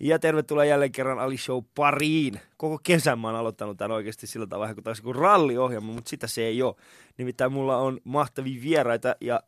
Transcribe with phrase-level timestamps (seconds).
[0.00, 2.40] Ja tervetuloa jälleen kerran Ali Show pariin.
[2.56, 6.26] Koko kesän mä oon aloittanut tämän oikeasti sillä tavalla, kun taas kuin ralliohjelma, mutta sitä
[6.26, 6.74] se ei ole.
[7.18, 9.40] Nimittäin mulla on mahtavia vieraita ja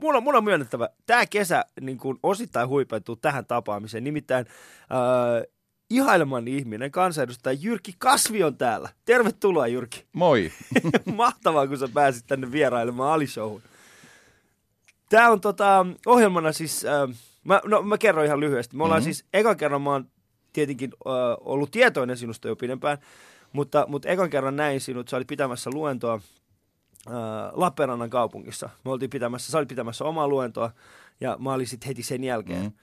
[0.00, 4.04] mun on, mun on myönnettävä, tämä kesä niin kuin osittain huipentuu tähän tapaamiseen.
[4.04, 4.46] Nimittäin
[4.80, 5.52] äh,
[5.90, 8.88] ihaileman ihminen, kansanedustaja Jyrki Kasvi on täällä.
[9.04, 10.04] Tervetuloa Jyrki.
[10.12, 10.52] Moi.
[11.16, 13.62] Mahtavaa, kun sä pääsit tänne vierailemaan Ali Showhun.
[15.08, 18.76] Tämä on tota, ohjelmana siis, äh, mä, no, mä kerron ihan lyhyesti.
[18.76, 19.12] Me ollaan mm-hmm.
[19.12, 20.10] siis, ekan kerran mä oon
[20.52, 22.98] tietenkin äh, ollut tietoinen sinusta jo pidempään,
[23.52, 26.20] mutta, mutta ekan kerran näin sinut, sä olit pitämässä luentoa
[27.06, 27.12] äh,
[27.52, 28.70] Lappeenrannan kaupungissa.
[28.84, 30.72] Me oltiin pitämässä, sä olit pitämässä omaa luentoa
[31.20, 32.62] ja mä olin sitten heti sen jälkeen.
[32.62, 32.78] Mm-hmm.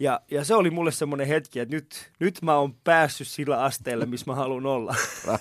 [0.00, 4.06] Ja, ja se oli mulle semmoinen hetki, että nyt, nyt mä oon päässyt sillä asteelle,
[4.06, 4.94] missä mä haluan olla.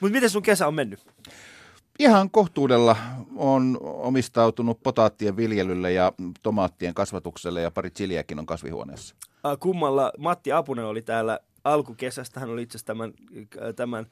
[0.00, 1.06] Mutta miten sun kesä on mennyt?
[1.98, 2.96] Ihan kohtuudella
[3.36, 6.12] on omistautunut potaattien viljelylle ja
[6.42, 9.14] tomaattien kasvatukselle ja pari chiliäkin on kasvihuoneessa.
[9.60, 13.12] Kummalla Matti Apunen oli täällä alkukesästä, hän oli itse asiassa tämän,
[13.76, 14.06] tämän,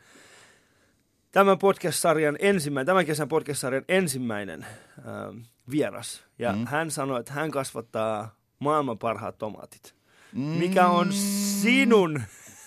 [1.32, 4.66] tämän podcast-sarjan ensimmäinen, tämän kesän podcast-sarjan ensimmäinen
[4.98, 6.24] äh, vieras.
[6.38, 6.66] Ja mm.
[6.66, 9.94] hän sanoi, että hän kasvattaa maailman parhaat tomaatit.
[10.32, 10.40] Mm.
[10.40, 12.22] Mikä on sinun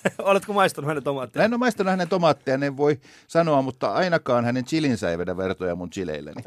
[0.20, 1.46] Oletko maistanut hänen tomaatteja?
[1.46, 5.76] En ole maistanut hänen tomaatteja, en voi sanoa, mutta ainakaan hänen chilinsä ei vedä vertoja
[5.76, 6.44] mun chileilleni.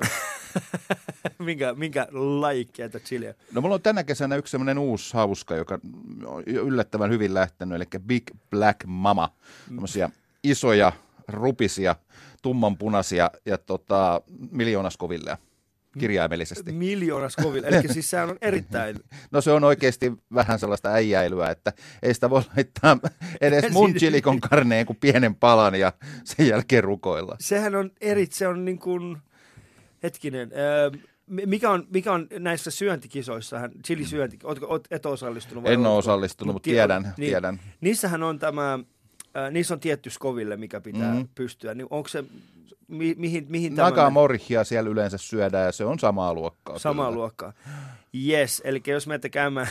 [1.38, 3.34] minkä, minkä lajikkeita chiliä?
[3.52, 5.78] No mulla on tänä kesänä yksi semmoinen uusi hauska, joka
[6.26, 9.32] on yllättävän hyvin lähtenyt, eli Big Black Mama.
[9.66, 10.10] Tämmöisiä
[10.44, 10.92] isoja,
[11.28, 11.96] rupisia,
[12.42, 15.38] tummanpunaisia ja tota, miljoonaskuvilleja
[15.98, 16.72] kirjaimellisesti.
[16.72, 18.96] Miljoonas kovilla, eli siis sehän on erittäin...
[19.30, 21.72] No se on oikeasti vähän sellaista äijäilyä, että
[22.02, 22.98] ei sitä voi laittaa
[23.40, 25.92] edes mun chilikon karneen kuin pienen palan ja
[26.24, 27.36] sen jälkeen rukoilla.
[27.40, 29.18] Sehän on eri, se on niin kuin,
[30.02, 30.50] hetkinen,
[31.26, 35.68] mikä on, mikä on näissä syöntikisoissa, chilisyönti, oot, et osallistunut?
[35.68, 37.60] En ole osallistunut, mutta tiedän, niin, tiedän.
[37.80, 38.78] Niissähän on tämä,
[39.50, 41.28] niissä on tietty skoville, mikä pitää mm-hmm.
[41.34, 41.74] pystyä.
[41.74, 42.24] Niin onko se
[42.88, 46.78] mi, mihin, mihin Nakamorhia siellä yleensä syödään ja se on samaa luokkaa.
[46.78, 47.16] Samaa kyllä.
[47.16, 47.52] luokkaa.
[48.26, 49.68] Yes, eli jos menette käymään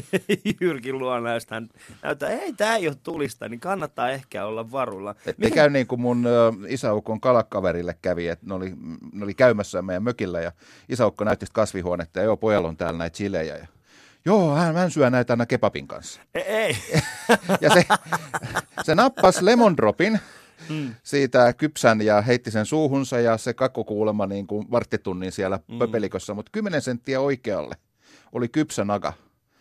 [0.60, 1.68] Jyrkin luona, ja hän
[2.02, 5.14] näyttää, ei tämä ei ole tulista, niin kannattaa ehkä olla varulla.
[5.26, 6.24] Ette käy niin kuin mun
[6.68, 8.72] isäukon kalakaverille kävi, että ne oli,
[9.12, 10.52] ne oli käymässä meidän mökillä ja
[10.88, 13.66] isäukko näytti kasvihuonetta ja joo, pojalla on täällä näitä chilejä ja
[14.24, 16.20] Joo, hän, hän syö näitä aina kebabin kanssa.
[16.34, 16.44] Ei.
[16.44, 16.76] ei.
[17.60, 17.84] ja se,
[18.82, 20.20] se nappasi lemon dropin
[20.68, 20.94] mm.
[21.02, 23.54] siitä kypsän ja heitti sen suuhunsa ja se
[23.86, 25.78] kuulemma niin kuin varttitunnin siellä mm.
[25.78, 27.74] pöpelikossa, mutta 10 senttiä oikealle
[28.32, 29.12] oli kypsä naga.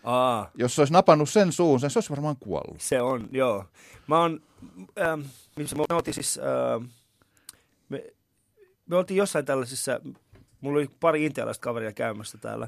[0.03, 0.51] Aa.
[0.55, 2.81] Jos se olisi napannut sen suuhun, se olisi varmaan kuollut.
[2.81, 3.65] Se on, joo.
[4.07, 4.41] Mä oon,
[5.01, 5.21] ähm,
[5.55, 6.89] missä me oltiin siis, äh,
[7.89, 8.03] me,
[8.85, 9.99] me oltiin jossain tällaisissa,
[10.61, 12.67] mulla oli pari intialaista kaveria käymässä täällä,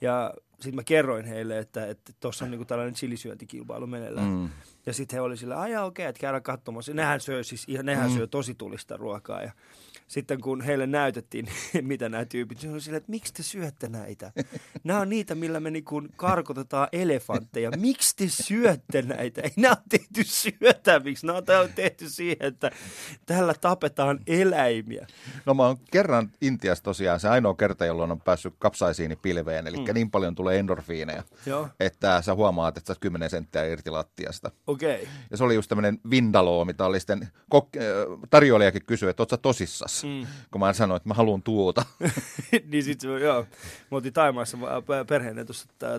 [0.00, 4.28] ja sitten mä kerroin heille, että tuossa on niinku tällainen chilisyöntikilpailu meneillään.
[4.28, 4.48] Mm.
[4.86, 6.94] Ja sitten he oli sillä, aja okei, okay, että käydään katsomassa.
[6.94, 8.16] Nehän syö siis, nehän mm.
[8.16, 9.42] syö tosi tulista ruokaa.
[9.42, 9.52] Ja
[10.06, 11.48] sitten kun heille näytettiin,
[11.82, 14.32] mitä nämä tyypit, se oli sillä, että miksi te syötte näitä?
[14.84, 17.70] Nämä on niitä, millä me niinku karkotetaan elefantteja.
[17.70, 19.40] Miksi te syötte näitä?
[19.40, 21.26] Ei nämä on tehty syötäviksi.
[21.26, 22.70] Nämä on tehty siihen, että
[23.26, 25.06] tällä tapetaan eläimiä.
[25.46, 29.66] No mä oon kerran Intiassa tosiaan se ainoa kerta, jolloin on päässyt kapsaisiini pilveen.
[29.66, 29.94] Eli mm.
[29.94, 31.68] niin paljon tulee endorfiineja, Joo.
[31.80, 34.50] että sä huomaat, että sä 10 senttiä irti lattiasta.
[34.66, 35.02] Okei.
[35.02, 35.14] Okay.
[35.30, 39.36] Ja se oli just tämmöinen vindaloo, mitä oli sitten, kok- tarjoilijakin kysyi, että oot sä
[39.36, 39.95] tosissas?
[40.04, 40.26] Mm.
[40.50, 41.84] kun mä sanoin, että mä haluan tuota.
[42.70, 43.46] niin sitten joo,
[43.90, 44.58] me oltiin Taimaassa
[45.08, 45.44] perheenä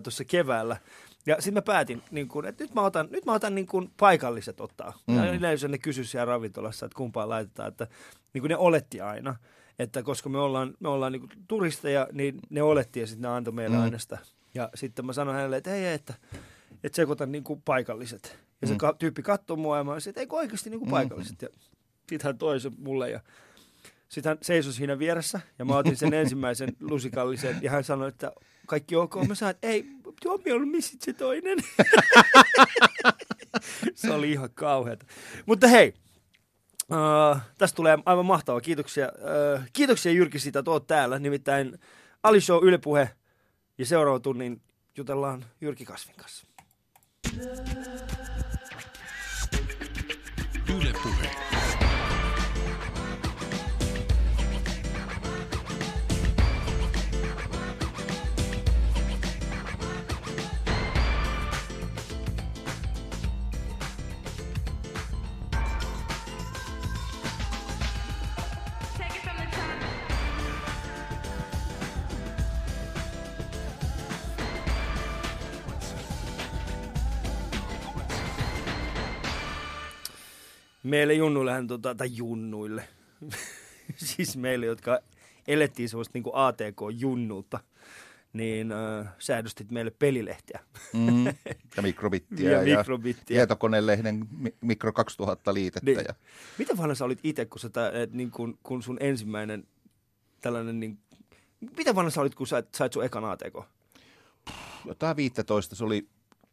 [0.03, 0.77] tuossa keväällä.
[1.25, 3.91] Ja sitten mä päätin, niin kun, että nyt mä otan, nyt mä otan niin kun
[3.99, 4.99] paikalliset ottaa.
[5.07, 5.17] Mm.
[5.17, 7.67] Ja yleensä ne kysyi siellä ravintolassa, että kumpaan laitetaan.
[7.67, 7.87] Että,
[8.33, 9.35] niin kuin ne oletti aina,
[9.79, 13.53] että koska me ollaan, me ollaan niin turisteja, niin ne oletti ja sitten ne antoi
[13.53, 13.83] meille mm.
[13.83, 14.17] aina sitä.
[14.53, 16.13] Ja sitten mä sanoin hänelle, että ei, että,
[16.83, 18.39] että sekoitan niin kuin paikalliset.
[18.61, 18.73] Ja mm.
[18.73, 20.91] se tyyppi katsoi mua ja mä sanoin, että eikö oikeasti niin kuin mm.
[20.91, 21.41] paikalliset.
[21.41, 21.49] Ja
[22.09, 23.19] sitten hän toi se mulle ja
[24.09, 28.31] sitten hän seisoi siinä vieressä ja mä otin sen ensimmäisen lusikallisen ja hän sanoi, että
[28.67, 29.15] kaikki ok.
[29.27, 29.85] Mä sanoin, että ei,
[30.21, 31.57] tuo on missit se toinen.
[33.95, 35.05] se oli ihan kauheata.
[35.45, 35.93] Mutta hei,
[36.91, 38.61] uh, tästä tulee aivan mahtavaa.
[38.61, 41.19] Kiitoksia, uh, kiitoksia Jyrki siitä, että oot täällä.
[41.19, 41.79] Nimittäin
[42.23, 43.09] Ali Show Yle Puhe
[43.77, 44.61] ja seuraava tunnin
[44.97, 46.47] jutellaan Jyrki Kasvin kanssa.
[50.69, 51.46] Yle Puhe.
[80.87, 82.87] Meille junnuillehän, tota, tai junnuille,
[83.95, 84.99] siis meille, jotka
[85.47, 87.59] elettiin semmoista niin ATK-junnuutta,
[88.33, 90.59] niin äh, säädöstit meille pelilehtiä.
[90.93, 91.25] Mm,
[91.77, 93.25] ja mikrobittiä Ja ja, mikrobittiä.
[93.35, 95.91] tietokonelehden mi- mikro 2000 liitettä.
[95.91, 96.05] Niin.
[96.07, 96.13] Ja,
[96.57, 99.67] Mitä vanha sä olit itse, kun, sä, et, niin kun, kun sun ensimmäinen
[100.41, 100.99] tällainen, niin,
[101.77, 103.55] mitä vanha sä olit, kun sä sait sun ekan ATK?
[104.85, 106.07] jotain 15, se oli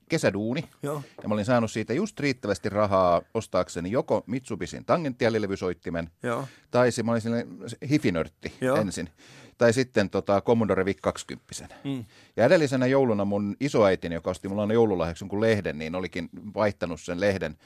[0.08, 0.64] kesäduuni.
[0.82, 1.02] Joo.
[1.22, 6.48] Ja mä olin saanut siitä just riittävästi rahaa ostaakseni joko Mitsubisin tangenttiälilevysoittimen, Joo.
[6.70, 7.58] tai se, mä olin sellainen
[7.90, 8.76] hifinörtti Joo.
[8.76, 9.10] ensin,
[9.58, 11.52] tai sitten tota, Commodore VIC 20.
[11.84, 12.04] Mm.
[12.36, 17.00] Ja edellisenä jouluna mun isoäitini, joka osti mulla aina joululahjaksi jonkun lehden, niin olikin vaihtanut
[17.00, 17.56] sen lehden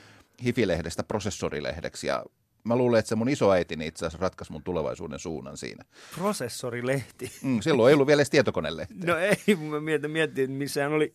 [0.44, 2.06] hifilehdestä prosessorilehdeksi.
[2.06, 2.24] Ja
[2.68, 5.84] mä luulen, että se mun isoäitini itse asiassa ratkaisi mun tulevaisuuden suunnan siinä.
[6.14, 7.32] Prosessorilehti.
[7.42, 8.94] Mm, silloin ei ollut vielä edes tietokonelehti.
[9.06, 11.14] No ei, mä mietin, mietin että missähän oli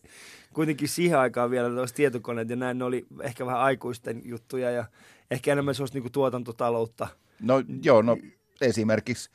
[0.54, 4.84] kuitenkin siihen aikaan vielä tuossa tietokoneet ja näin ne oli ehkä vähän aikuisten juttuja ja
[5.30, 7.08] ehkä enemmän sellaista niin tuotantotaloutta.
[7.40, 8.16] No joo, no
[8.60, 9.30] esimerkiksi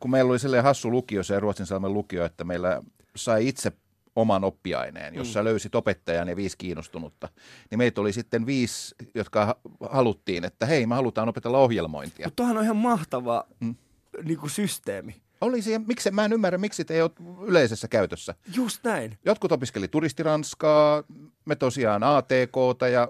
[0.00, 2.82] kun meillä oli sellainen hassu lukio, se Ruotsinsalmen lukio, että meillä
[3.16, 3.72] sai itse
[4.20, 5.44] oman oppiaineen, jossa mm.
[5.44, 7.28] löysit opettajan ja viisi kiinnostunutta.
[7.70, 9.60] Niin meitä oli sitten viisi, jotka ha-
[9.90, 12.26] haluttiin, että hei, me halutaan opetella ohjelmointia.
[12.26, 13.74] Mutta tuohan on ihan mahtava mm.
[14.24, 15.16] niin kuin systeemi.
[15.40, 17.10] Oli siihen, miksi, mä en ymmärrä, miksi te ei ole
[17.46, 18.34] yleisessä käytössä.
[18.54, 19.18] Just näin.
[19.24, 21.04] Jotkut opiskeli turistiranskaa,
[21.44, 23.08] me tosiaan ATKta ja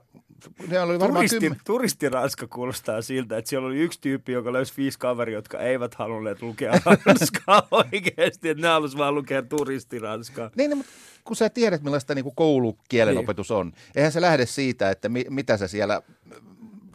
[0.68, 1.60] ne oli varmaan Turisti, kymmen...
[1.64, 6.42] turistiranska kuulostaa siltä, että siellä oli yksi tyyppi, joka löysi viisi kaveria, jotka eivät halunneet
[6.42, 6.72] lukea
[7.06, 10.50] ranskaa oikeasti, että ne halusivat vaan lukea turistiranskaa.
[10.56, 10.92] Niin, niin, mutta
[11.24, 15.68] kun sä tiedät, millaista niin koulukielenopetus on, eihän se lähde siitä, että mi, mitä sä
[15.68, 16.02] siellä,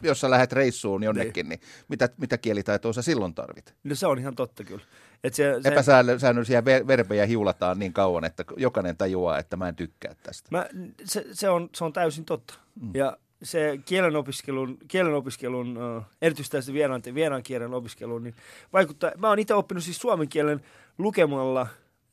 [0.02, 3.74] jos sä lähdet reissuun jonnekin, niin, niin mitä, mitä kielitaitoa sä silloin tarvit?
[3.84, 4.84] No se on ihan totta kyllä.
[5.24, 9.76] Et se, se, Epäsäännöllisiä ver- verbejä hiulataan niin kauan, että jokainen tajuaa, että mä en
[9.76, 10.48] tykkää tästä.
[10.50, 10.66] Mä,
[11.04, 12.54] se, se, on, se on täysin totta.
[12.80, 12.90] Mm.
[12.94, 15.78] Ja se kielenopiskelun, kielenopiskelun
[16.22, 18.34] erityisesti vieraan, vieraan kielen opiskeluun, niin
[18.72, 20.60] vaikuttaa, mä oon itse oppinut siis suomen kielen
[20.98, 21.66] lukemalla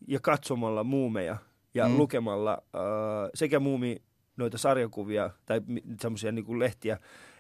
[0.08, 1.38] ja katsomalla muumeja
[1.74, 1.98] ja mm.
[1.98, 4.02] lukemalla uh, sekä muumi
[4.38, 5.62] noita sarjakuvia tai
[6.02, 6.98] semmoisia niin lehtiä,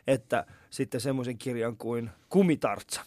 [0.07, 3.05] että sitten semmoisen kirjan kuin Kumitartsan.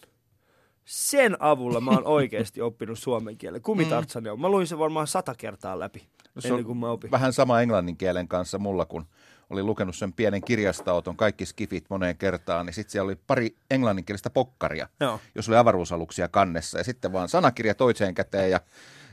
[0.84, 3.62] Sen avulla mä oon oikeasti oppinut suomen kielen.
[3.62, 4.40] Kumitartsan mm.
[4.40, 7.10] Mä luin sen varmaan sata kertaa läpi No se ennen kuin mä opin.
[7.10, 9.06] vähän sama englannin kielen kanssa mulla, kun
[9.50, 14.30] olin lukenut sen pienen kirjastoauton, kaikki skifit moneen kertaan, niin sitten siellä oli pari englanninkielistä
[14.30, 15.20] pokkaria, Joo.
[15.34, 16.78] jos oli avaruusaluksia kannessa.
[16.78, 18.60] Ja sitten vaan sanakirja toiseen käteen ja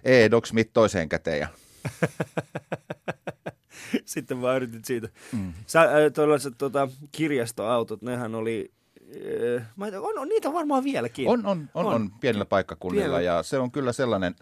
[0.03, 1.39] E-Doc Smith toiseen käteen.
[1.39, 1.47] Ja...
[4.05, 5.09] Sitten vaan yritit siitä.
[5.31, 5.53] Mm.
[5.67, 8.71] Sä, äh, tuollaiset tota, kirjastoautot, nehän oli...
[9.57, 9.67] Äh,
[10.01, 11.27] on, on niitä varmaan vieläkin.
[11.27, 11.93] On, on, on, On.
[11.93, 13.21] on pienillä paikkakunnilla Pienellä.
[13.21, 14.35] ja se on kyllä sellainen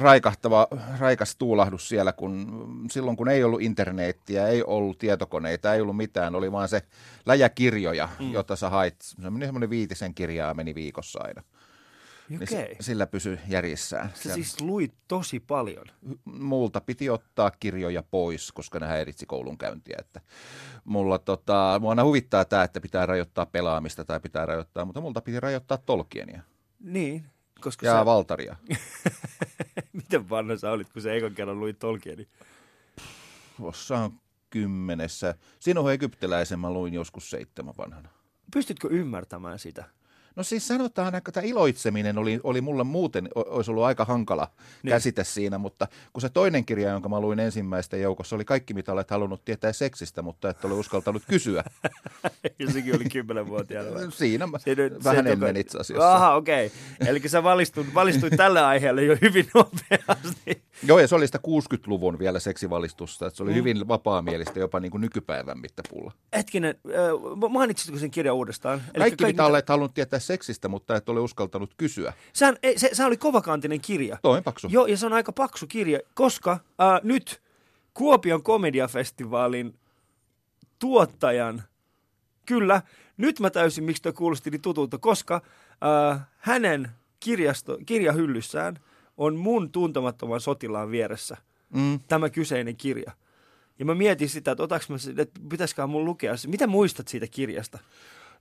[0.00, 0.66] raikahtava,
[0.98, 6.34] raikas tuulahdus siellä, kun silloin kun ei ollut internettiä, ei ollut tietokoneita, ei ollut mitään,
[6.34, 6.82] oli vaan se
[7.26, 8.32] läjäkirjoja, mm.
[8.32, 8.96] jota sä hait.
[9.22, 11.42] Semmoinen viitisen kirjaa meni viikossa aina.
[12.28, 12.48] Niin Okei.
[12.48, 14.10] se, sillä pysyi järjissään.
[14.14, 15.86] Sä siis luit tosi paljon.
[16.24, 19.96] multa piti ottaa kirjoja pois, koska ne häiritsi koulunkäyntiä.
[20.00, 20.20] Että
[20.84, 25.20] mulla tota, mua aina huvittaa tämä, että pitää rajoittaa pelaamista tai pitää rajoittaa, mutta multa
[25.20, 26.42] piti rajoittaa Tolkienia
[26.80, 27.24] Niin,
[27.60, 28.04] koska ja sä...
[28.04, 28.56] Valtaria.
[29.92, 32.28] Miten vanha sä olit, kun sä ekan kerran luit Tolkieni?
[33.62, 34.20] Jossain
[34.50, 35.34] kymmenessä.
[35.60, 38.08] Sinun egyptiläisen mä luin joskus seitsemän vanhana.
[38.52, 39.84] Pystytkö ymmärtämään sitä?
[40.36, 44.48] No siis sanotaan, että tämä iloitseminen oli, oli mulle muuten, olisi ollut aika hankala
[44.82, 44.90] Niin.
[44.90, 48.92] käsite siinä, mutta kun se toinen kirja, jonka mä luin ensimmäisten joukossa, oli kaikki, mitä
[48.92, 51.64] olet halunnut tietää seksistä, mutta et ole uskaltanut kysyä.
[52.58, 54.10] ja sekin oli kymmenenvuotiaana.
[54.10, 56.14] Siinä mä, Se nyt- vähän se, ennen itse asiassa.
[56.14, 56.66] Aha, okei.
[56.66, 57.08] Okay.
[57.08, 60.62] Eli sä valistuit, valistuit tälle aiheelle jo hyvin nopeasti.
[60.88, 63.56] Joo, ja se oli sitä 60-luvun vielä seksivalistusta, että se oli mm.
[63.56, 66.12] hyvin vapaamielistä jopa niin kuin nykypäivän mittapuulla.
[66.36, 68.82] Hetkinen, äh, mainitsitko sen kirjan uudestaan?
[68.98, 72.12] Kaikki, mitä mitä- olet halunnut tietää seksistä, mutta et ole uskaltanut kysyä.
[72.32, 74.18] Sehän, ei, se, se oli kovakantinen kirja.
[74.22, 74.68] Toinen paksu.
[74.70, 77.42] Joo, ja se on aika paksu kirja, koska äh, nyt
[77.94, 79.78] Kuopion komediafestivaalin
[80.78, 81.62] tuottajan,
[82.46, 82.82] kyllä,
[83.16, 85.42] nyt mä täysin, miksi toi kuulosti niin tutulta, koska
[86.14, 88.78] äh, hänen kirjasto, kirjahyllyssään
[89.16, 91.36] on mun tuntemattoman sotilaan vieressä
[91.74, 92.00] Mm.
[92.08, 93.12] tämä kyseinen kirja.
[93.78, 96.48] Ja mä mietin sitä, että, otaks mä, että pitäisikö mun lukea se.
[96.48, 97.78] Mitä muistat siitä kirjasta?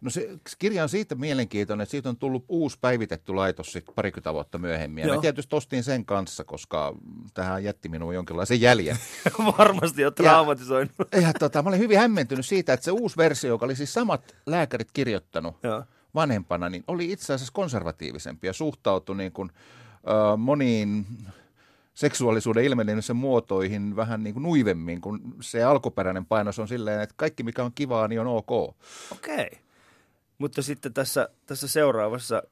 [0.01, 0.29] No se
[0.59, 5.01] kirja on siitä mielenkiintoinen, että siitä on tullut uusi päivitetty laitos sit parikymmentä vuotta myöhemmin.
[5.01, 5.15] Ja Joo.
[5.15, 6.95] mä tietysti ostin sen kanssa, koska
[7.33, 8.97] tähän jätti minuun jonkinlaisen jäljen.
[9.57, 10.91] Varmasti on traumatisoinut.
[11.21, 14.35] ja tota, mä olin hyvin hämmentynyt siitä, että se uusi versio, joka oli siis samat
[14.45, 15.83] lääkärit kirjoittanut Joo.
[16.15, 19.51] vanhempana, niin oli itse asiassa konservatiivisempi ja suhtautui niin kuin,
[20.33, 21.05] ö, moniin
[21.93, 27.43] seksuaalisuuden ilmenemisen muotoihin vähän niin kuin nuivemmin, kun se alkuperäinen painos on silleen, että kaikki
[27.43, 28.51] mikä on kivaa, niin on ok.
[29.11, 29.49] Okei.
[30.39, 32.43] Mutta sitten tässä, tässä seuraavassa,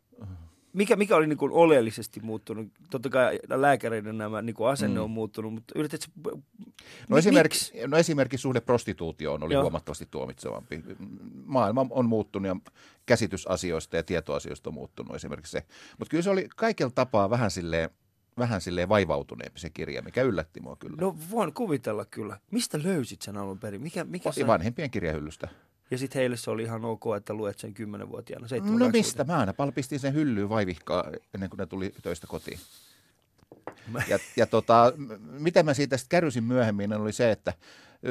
[0.74, 2.68] mikä, mikä oli niin kuin oleellisesti muuttunut?
[2.90, 5.04] Totta kai lääkäreiden nämä niin kuin asenne mm.
[5.04, 6.12] on muuttunut, mutta yritätkö...
[6.24, 6.34] No,
[7.10, 7.88] mi- esimerkiksi, miksi?
[7.88, 9.62] no esimerkiksi suhde prostituutioon oli Joo.
[9.62, 10.84] huomattavasti tuomitsevampi.
[11.46, 12.72] Maailma on muuttunut ja
[13.06, 15.64] käsitys asioista ja tietoasioista on muuttunut esimerkiksi se.
[16.00, 17.90] Mutta kyllä se oli kaikella tapaa vähän silleen,
[18.38, 20.98] vähän silleen vaivautuneempi se kirja, mikä yllätti mua kyllä.
[21.02, 22.40] No voin kuvitella kyllä.
[22.52, 23.82] Mistä löysit sen alun perin?
[23.82, 25.48] Mikä, mikä Ja vanhempien kirjahyllystä.
[25.92, 28.48] Ja sitten heille se oli ihan ok, että luet sen kymmenenvuotiaana.
[28.62, 29.24] No mistä?
[29.24, 31.04] Mä aina palpistin sen hyllyyn vaivihkaa
[31.34, 32.60] ennen kuin ne tuli töistä kotiin.
[34.08, 34.94] Ja, ja tota,
[35.30, 37.54] mitä mä siitä sitten kärrysin myöhemmin oli se, että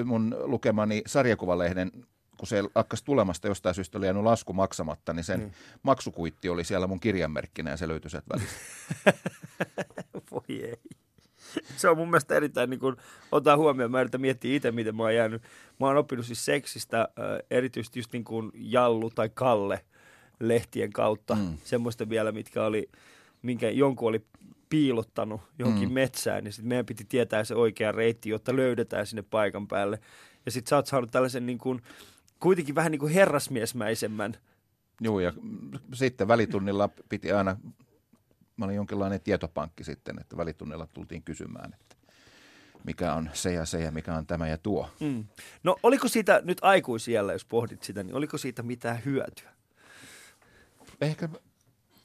[0.05, 1.93] mun lukemani sarjakuvalehden,
[2.39, 5.53] kun se lakkas tulemasta jostain syystä oli jäänyt lasku maksamatta, niin sen niin.
[5.83, 8.57] maksukuitti oli siellä mun kirjanmerkkinä ja se löytyi sieltä välistä.
[10.31, 11.06] Voi ei.
[11.77, 12.97] Se on mun mielestä erittäin, niin kun
[13.33, 15.43] otan huomioon, mä yritän miettiä itse, miten mä oon jäänyt.
[15.81, 17.09] Mä oon oppinut siis seksistä
[17.51, 19.81] erityisesti just niin kuin Jallu tai Kalle
[20.41, 21.35] lehtien kautta.
[21.35, 21.41] Mm.
[21.41, 21.59] Mm.
[21.65, 22.89] Semmoista vielä, mitkä oli,
[23.43, 24.25] minkä jonkun oli
[24.69, 25.89] piilottanut johonkin.
[25.89, 25.95] Mm.
[25.95, 29.99] metsään, niin sitten meidän piti tietää se oikea reitti, jotta löydetään sinne paikan päälle.
[30.47, 31.83] Ja sitten sä oot saanut tällaisen niin kuin,
[32.41, 34.37] kuitenkin vähän niin kuin herrasmiesmäisemmän
[35.01, 35.33] Joo, ja
[35.95, 37.57] sitten välitunnilla piti aina,
[38.57, 41.97] mä olin jonkinlainen tietopankki sitten, että välitunnilla tultiin kysymään, että
[42.85, 44.91] mikä on se ja se ja mikä on tämä ja tuo.
[45.01, 45.25] Mm.
[45.63, 49.57] No oliko siitä nyt aikuisiellä, jos pohdit sitä, niin oliko siitä mitään hyötyä?
[51.01, 51.29] ehkä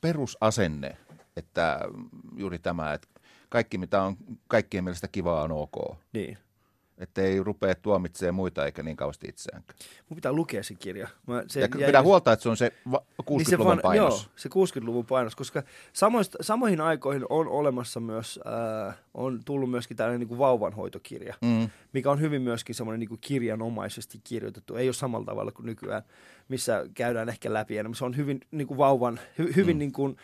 [0.02, 0.98] perusasenne,
[1.36, 1.80] että
[2.36, 3.08] juuri tämä, että
[3.50, 4.18] kaikki mitä on
[4.48, 5.98] kaikkien mielestä kivaa on ok.
[6.14, 6.38] Niin.
[7.02, 9.80] Että ei rupea tuomitsemaan muita eikä niin kauheasti itseäänkään.
[10.10, 11.08] Mun pitää lukea se kirja.
[11.28, 13.80] Mä, se Ja jäi- pidä huolta, että se on se va- niin se 60-luvun van-
[13.84, 14.24] painos.
[14.24, 18.40] Joo, se 60-luvun painos, koska samoista, samoihin aikoihin on olemassa myös,
[18.88, 21.70] äh, on tullut myöskin tällainen niin kuin vauvanhoitokirja, Mm.
[21.94, 24.76] mikä on hyvin myöskin semmoinen niin kuin kirjanomaisesti kirjoitettu.
[24.76, 26.02] Ei ole samalla tavalla kuin nykyään,
[26.50, 27.96] missä käydään ehkä läpi enemmän.
[27.96, 29.80] Se on hyvin niin kuin vauvan, hy, hyvin, mm.
[29.80, 30.18] niin kuin,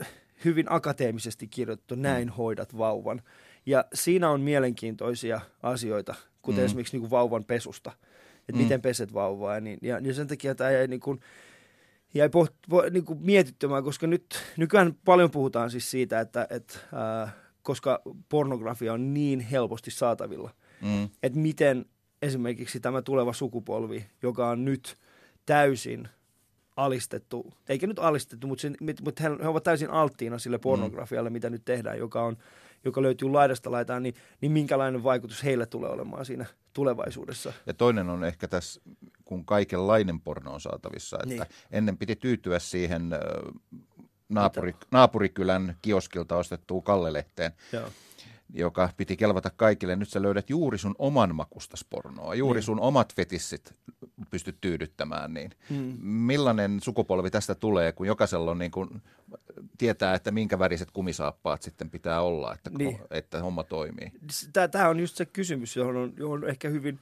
[0.00, 0.08] äh,
[0.44, 3.22] hyvin akateemisesti kirjoitettu, näin hoidat vauvan.
[3.66, 6.64] Ja siinä on mielenkiintoisia asioita, kuten mm.
[6.66, 7.92] Esimerkiksi niin kuin vauvan pesusta,
[8.40, 8.58] että mm.
[8.58, 9.54] Miten peset vauvaa.
[9.54, 11.20] Ja, niin, ja, ja sen takia tämä jäi niin kuin,
[12.14, 16.78] jäi poht, po, niin kuin mietittymään, koska nyt nykyään paljon puhutaan siis siitä, että, että
[16.92, 17.28] ää,
[17.62, 20.50] koska pornografia on niin helposti saatavilla,
[20.82, 21.08] Mm.
[21.22, 21.84] että miten
[22.22, 24.96] esimerkiksi tämä tuleva sukupolvi, joka on nyt
[25.46, 26.08] täysin
[26.76, 31.32] alistettu, eikä nyt alistettu, mutta, sen, mutta he, he ovat täysin alttiina sille pornografialle, mm.
[31.32, 32.36] mitä nyt tehdään, joka, on,
[32.84, 37.52] joka löytyy laidasta laitaan, niin, niin minkälainen vaikutus heille tulee olemaan siinä tulevaisuudessa.
[37.66, 38.80] Ja toinen on ehkä tässä,
[39.24, 41.42] kun kaikenlainen porno on saatavissa, että Niin.
[41.70, 43.10] ennen piti tyytyä siihen
[44.28, 47.88] naapuri, naapurikylän kioskilta ostettuun Kallelehteen, Joo.
[48.54, 49.96] Joka piti kelvata kaikille.
[49.96, 52.64] Nyt sä löydät juuri sun oman makustas pornoa, juuri Niin.
[52.64, 53.74] sun omat fetissit
[54.30, 55.34] pystyt tyydyttämään.
[55.34, 55.96] Niin Hmm.
[56.02, 59.02] millainen sukupolvi tästä tulee, kun jokaisella on niin kuin,
[59.78, 62.98] tietää, että minkä väriset kumisaappaat sitten pitää olla, että, Niin.
[63.10, 64.12] että homma toimii.
[64.70, 66.98] Tämä on just se kysymys, johon on, johon on ehkä hyvin,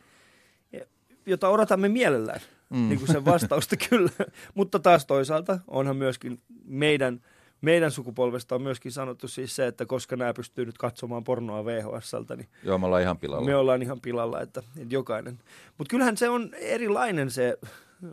[1.27, 2.79] jota odotamme mielellään, mm.
[2.79, 2.89] Mm.
[2.89, 4.11] niin kuin sen vastausta kyllä.
[4.55, 7.21] Mutta taas toisaalta onhan myöskin meidän,
[7.65, 12.37] meidän sukupolvesta on myöskin sanottu siis se, että koska nämä pystyy nyt katsomaan pornoa VHSltä,
[12.37, 13.47] niin Joo, me ollaan ihan pilalla.
[13.47, 15.39] me ollaan ihan pilalla, että, että jokainen.
[15.79, 17.59] Mutta kyllähän se on erilainen se,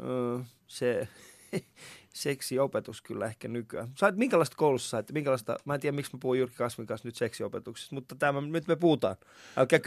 [0.04, 1.08] ö, se
[2.14, 3.92] seksiopetus kyllä ehkä nykyään.
[3.96, 5.12] Sait, minkälaista koulussa sait?
[5.12, 8.68] Minkälaista, mä en tiedä, miksi mä puhun Jyrki Kasvin kanssa nyt seksiopetuksesta, mutta tämä, nyt
[8.68, 9.16] me puhutaan.
[9.58, 9.80] Älkää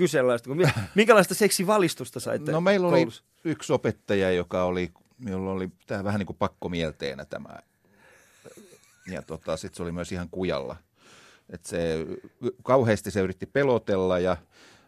[0.54, 3.24] mi- Minkälaista seksivalistusta saitte No meillä oli koulussa?
[3.44, 4.90] yksi opettaja, joka oli,
[5.28, 7.48] jolla oli tämä vähän niin kuin pakkomielteenä tämä.
[9.10, 10.76] Ja tota, sitten se oli myös ihan kujalla.
[11.50, 12.06] Et se,
[12.62, 14.36] kauheasti se yritti pelotella ja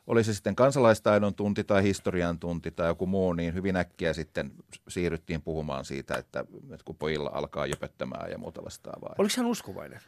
[0.06, 4.52] oli se sitten kansalaistaidon tunti tai historian tunti tai joku muu, niin hyvin äkkiä sitten
[4.88, 6.40] siirryttiin puhumaan siitä, että,
[6.72, 9.14] että kun pojilla alkaa jöpöttämään ja muuta vastaavaa.
[9.18, 10.00] Oliko hän uskovainen?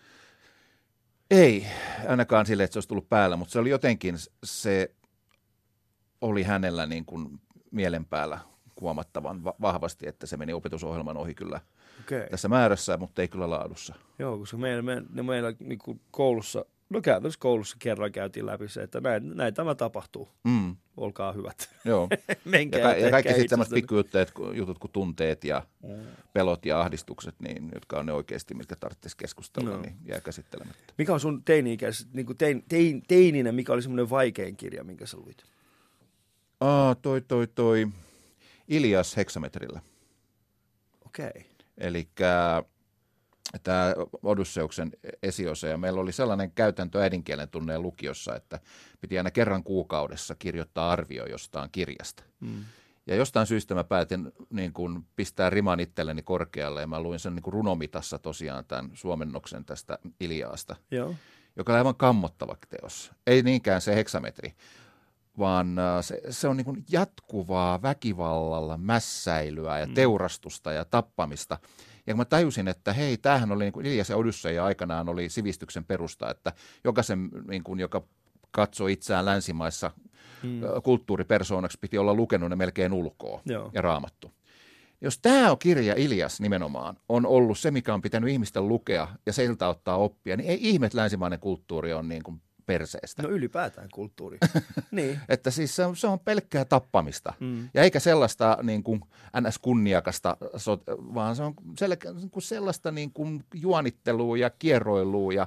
[1.31, 1.67] Ei,
[2.09, 4.95] ainakaan sille, että se olisi tullut päällä, mutta se oli jotenkin, se
[6.21, 8.39] oli hänellä niin kuin mielen päällä
[8.81, 11.61] huomattavan va- vahvasti, että se meni opetusohjelman ohi kyllä.
[12.01, 12.29] Okay.
[12.31, 13.95] tässä määrässä, mutta ei kyllä laadussa.
[14.19, 18.69] Joo, koska meillä, me, ne meillä niin kuin koulussa, no käytännössä koulussa kerran käytiin läpi
[18.69, 20.29] se, että näin, näin tämä tapahtuu.
[20.45, 21.71] Mm, Olkaa hyvät.
[21.85, 22.09] joo.
[22.45, 23.87] Menkää Ja, ka- ja kaikki sitten tämmöiset
[24.35, 26.07] ku- jutut kuin tunteet ja Mm.
[26.33, 29.81] pelot ja ahdistukset, niin, jotka on ne oikeasti, mitkä tarvitsisi keskustella, No.
[29.81, 30.95] niin jää käsittelemättä.
[30.99, 35.07] Mikä on sun teini-ikäiset, niin kuin tein, tein, teininä, mikä oli semmoinen vaikein kirja, minkä
[35.07, 35.45] sä luit?
[36.61, 37.89] Aa, toi, toi, toi.
[38.69, 39.81] Ilias heksametrillä.
[41.07, 41.29] Okei.
[41.29, 41.43] Okay.
[41.79, 42.09] Eli
[43.63, 44.91] tämä Odysseuksen
[45.23, 48.61] esiosa, ja meillä oli sellainen käytäntö äidinkielen tunneen lukiossa, että
[49.01, 52.23] piti aina kerran kuukaudessa kirjoittaa arvio jostain kirjasta.
[52.41, 52.65] Mm.
[53.07, 57.35] Ja jostain syystä mä päätin niin kuin pistää riman itselleni korkealle ja mä luin sen
[57.35, 61.15] niin kuin runomitassa tosiaan tämän suomennoksen tästä Iliaasta, Joo.
[61.57, 63.13] joka on aivan kammottava teos.
[63.27, 64.55] Ei niinkään se heksametri,
[65.39, 69.95] vaan äh, se, se on niin kuin jatkuvaa väkivallalla mässäilyä ja Mm.
[69.95, 71.59] teurastusta ja tappamista.
[72.07, 75.29] Ja kun mä tajusin, että hei, tämähän oli niin kuin Ilias ja Odysseja aikanaan oli
[75.29, 76.53] sivistyksen perusta, että
[76.85, 78.03] jokaisen, niin kuin, joka
[78.51, 79.91] katsoi itseään länsimaissa
[80.43, 80.63] Mm.
[80.63, 83.71] ö, kulttuuripersoonaksi, piti olla lukenut ne melkein ulkoa Joo.
[83.75, 84.33] ja raamattu.
[85.01, 89.33] Jos tämä on kirja Ilias nimenomaan, on ollut se, mikä on pitänyt ihmisten lukea ja
[89.33, 93.23] siltä ottaa oppia, niin ei ihme, että länsimainen kulttuuri on niin kuin perseestä.
[93.23, 94.39] No ylipäätään kulttuuri.
[94.91, 95.21] niin.
[95.29, 97.33] Että siis se on, se on pelkkää tappamista.
[97.41, 97.69] Mm.
[97.75, 99.01] Ja eikä sellaista niin kuin
[99.41, 100.37] NS-kunniakasta,
[101.15, 105.47] vaan se on selkä, niin kuin sellaista niin kuin juonittelua ja kierroilua ja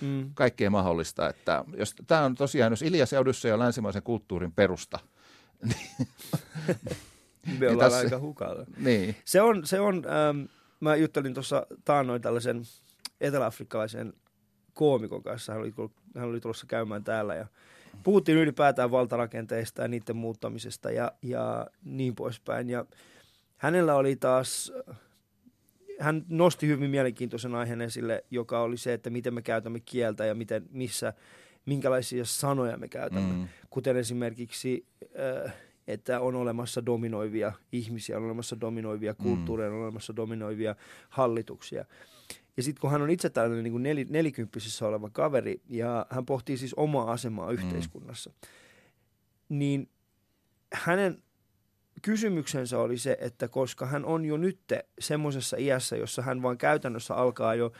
[0.00, 0.30] Mm.
[0.34, 1.28] kaikkea mahdollista.
[1.28, 4.98] Että jos tämä on tosiaan, jos Ilias ja Odysseja on länsimaisen kulttuurin perusta,
[7.58, 8.66] Me ollaan tässä- aika hukalla.
[8.76, 10.44] niin, Se on, se on ähm,
[10.80, 12.62] mä juttelin tuossa taannoin tällaisen
[13.20, 14.12] eteläafrikkalaisen
[14.76, 15.52] koomikon kanssa.
[15.52, 15.74] Hän oli,
[16.16, 17.46] hän oli tulossa käymään täällä ja
[18.02, 22.70] puhuttiin ylipäätään valtarakenteista ja niiden muuttamisesta ja, ja niin poispäin.
[22.70, 22.84] Ja
[23.56, 24.72] hänellä oli taas,
[26.00, 30.34] hän nosti hyvin mielenkiintoisen aiheen esille, joka oli se, että miten me käytämme kieltä ja
[30.34, 31.12] miten, missä,
[31.66, 33.32] minkälaisia sanoja me käytämme.
[33.32, 34.86] mm, Kuten esimerkiksi,
[35.44, 35.54] äh,
[35.86, 40.76] että on olemassa dominoivia ihmisiä, on olemassa dominoivia kulttuureja, on olemassa dominoivia
[41.08, 41.84] hallituksia.
[42.56, 46.26] Ja sitten kun hän on itse tällainen niin kuin neli, nelikymppisissä oleva kaveri, ja hän
[46.26, 48.32] pohtii siis omaa asemaa yhteiskunnassa,
[49.48, 49.88] niin
[50.72, 51.22] hänen
[52.02, 54.58] kysymyksensä oli se, että koska hän on jo nyt
[54.98, 57.72] semmoisessa iässä, jossa hän vaan käytännössä alkaa jo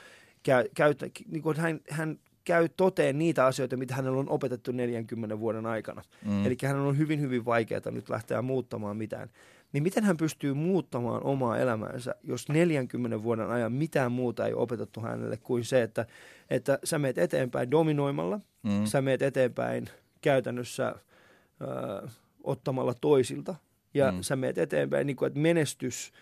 [0.43, 5.39] käy, käytä, niin kuin hän, hän käy toteen niitä asioita, mitä hänellä on opetettu 40
[5.39, 6.03] vuoden aikana.
[6.25, 9.31] mm, Eli hän on hyvin, hyvin vaikeaa nyt lähteä muuttamaan mitään.
[9.77, 15.01] Niin miten hän pystyy muuttamaan omaa elämäänsä, jos 40 vuoden ajan mitään muuta ei opetettu
[15.01, 16.07] hänelle kuin se, että,
[16.51, 19.89] että sä meet eteenpäin dominoimalla, mm, sä meet eteenpäin
[20.21, 22.09] käytännössä ö,
[22.45, 23.55] ottamalla toisilta
[23.95, 24.19] ja mm.
[24.23, 26.13] sä meet eteenpäin, niin kuin, että menestys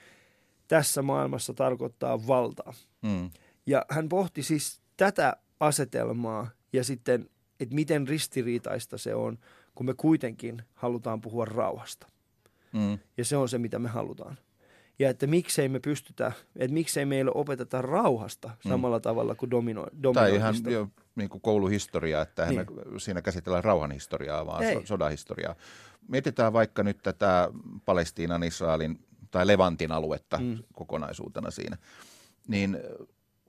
[0.68, 2.74] tässä maailmassa tarkoittaa valtaa.
[3.02, 3.30] mm,
[3.66, 9.38] Ja hän pohti siis tätä asetelmaa ja sitten, että miten ristiriitaista se on,
[9.74, 12.13] kun me kuitenkin halutaan puhua rauhasta.
[12.74, 12.98] Mm.
[13.16, 14.38] Ja se on se, mitä me halutaan.
[14.98, 20.34] Ja että miksei me pystytä, että miksei meille opeteta rauhasta samalla tavalla kuin domino, Tai
[20.34, 22.66] ihan jo, niin kuin kouluhistoria, että niin.
[22.90, 23.00] Niin.
[23.00, 24.74] siinä käsitellään rauhanhistoriaa, vaan Ei.
[24.74, 25.54] so, sodahistoriaa.
[26.08, 27.48] Mietitään vaikka nyt tätä
[27.84, 28.98] Palestiinan, Israelin
[29.30, 30.44] tai Levantin aluetta mm.
[30.44, 30.58] Mm.
[30.72, 31.76] kokonaisuutena siinä.
[32.48, 32.78] Niin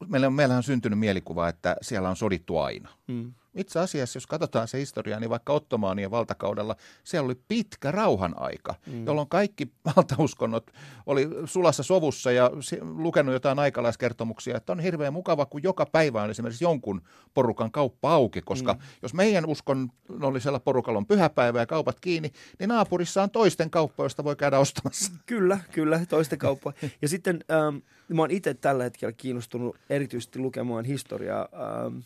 [0.08, 2.90] meillä, meillähän on syntynyt mielikuva, että siellä on sodittu aina.
[3.08, 3.34] Mm.
[3.56, 8.76] Itse asiassa, jos katsotaan se historia, niin vaikka Ottomaanien valtakaudella siellä oli pitkä rauhan aika,
[8.88, 9.06] mm.
[9.06, 10.72] jolloin kaikki valtauskonnot
[11.06, 16.30] oli sulassa sovussa ja lukenut jotain aikalaiskertomuksia, että on hirveän mukava, kun joka päivä on
[16.30, 17.02] esimerkiksi jonkun
[17.34, 18.80] porukan kauppa auki, koska mm.
[19.02, 24.24] jos meidän uskonnollisella porukalla on pyhäpäivä ja kaupat kiinni, niin naapurissa on toisten kauppa, josta
[24.24, 25.12] voi käydä ostamassa.
[25.26, 26.74] Kyllä, kyllä, toisten kauppaa.
[27.02, 27.76] Ja sitten ähm,
[28.08, 31.98] mä oon itse tällä hetkellä kiinnostunut erityisesti lukemaan historiaa ähm,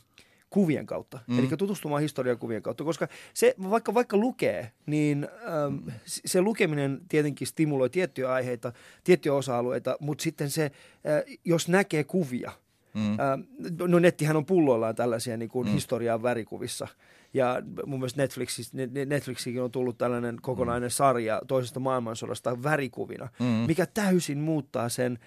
[0.50, 1.20] kuvien kautta.
[1.28, 1.40] Mm.
[1.40, 7.02] Eli tutustumaan historian kuvien kautta, koska se, vaikka, vaikka lukee, niin ähm, s- se lukeminen
[7.10, 12.52] tietenkin stimuloi tiettyjä aiheita, tiettyjä osa-alueita, mutta sitten se, äh, jos näkee kuvia,
[12.94, 13.02] Mm.
[13.12, 13.42] Ähm,
[13.88, 15.74] no nettihän on pulloillaan tällaisia niin kuin mm.
[15.74, 16.88] historiaa värikuvissa.
[17.34, 20.92] Ja mun mielestä Netflixis, Ne- Netflixikin on tullut tällainen kokonainen mm.
[20.92, 23.46] sarja toisesta maailmansodasta värikuvina, Mm.
[23.46, 25.20] mikä täysin muuttaa sen,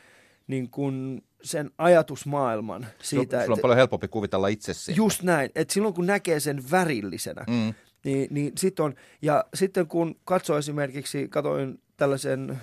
[0.46, 3.40] niin kuin, sen ajatusmaailman siitä.
[3.44, 4.96] Sulla on paljon helpompi kuvitella itse siinä.
[4.96, 7.74] just näin, että silloin kun näkee sen värillisenä, Mm.
[8.04, 12.58] niin, niin sitten on, ja sitten kun katsoo esimerkiksi, katoin tällaisen, äh,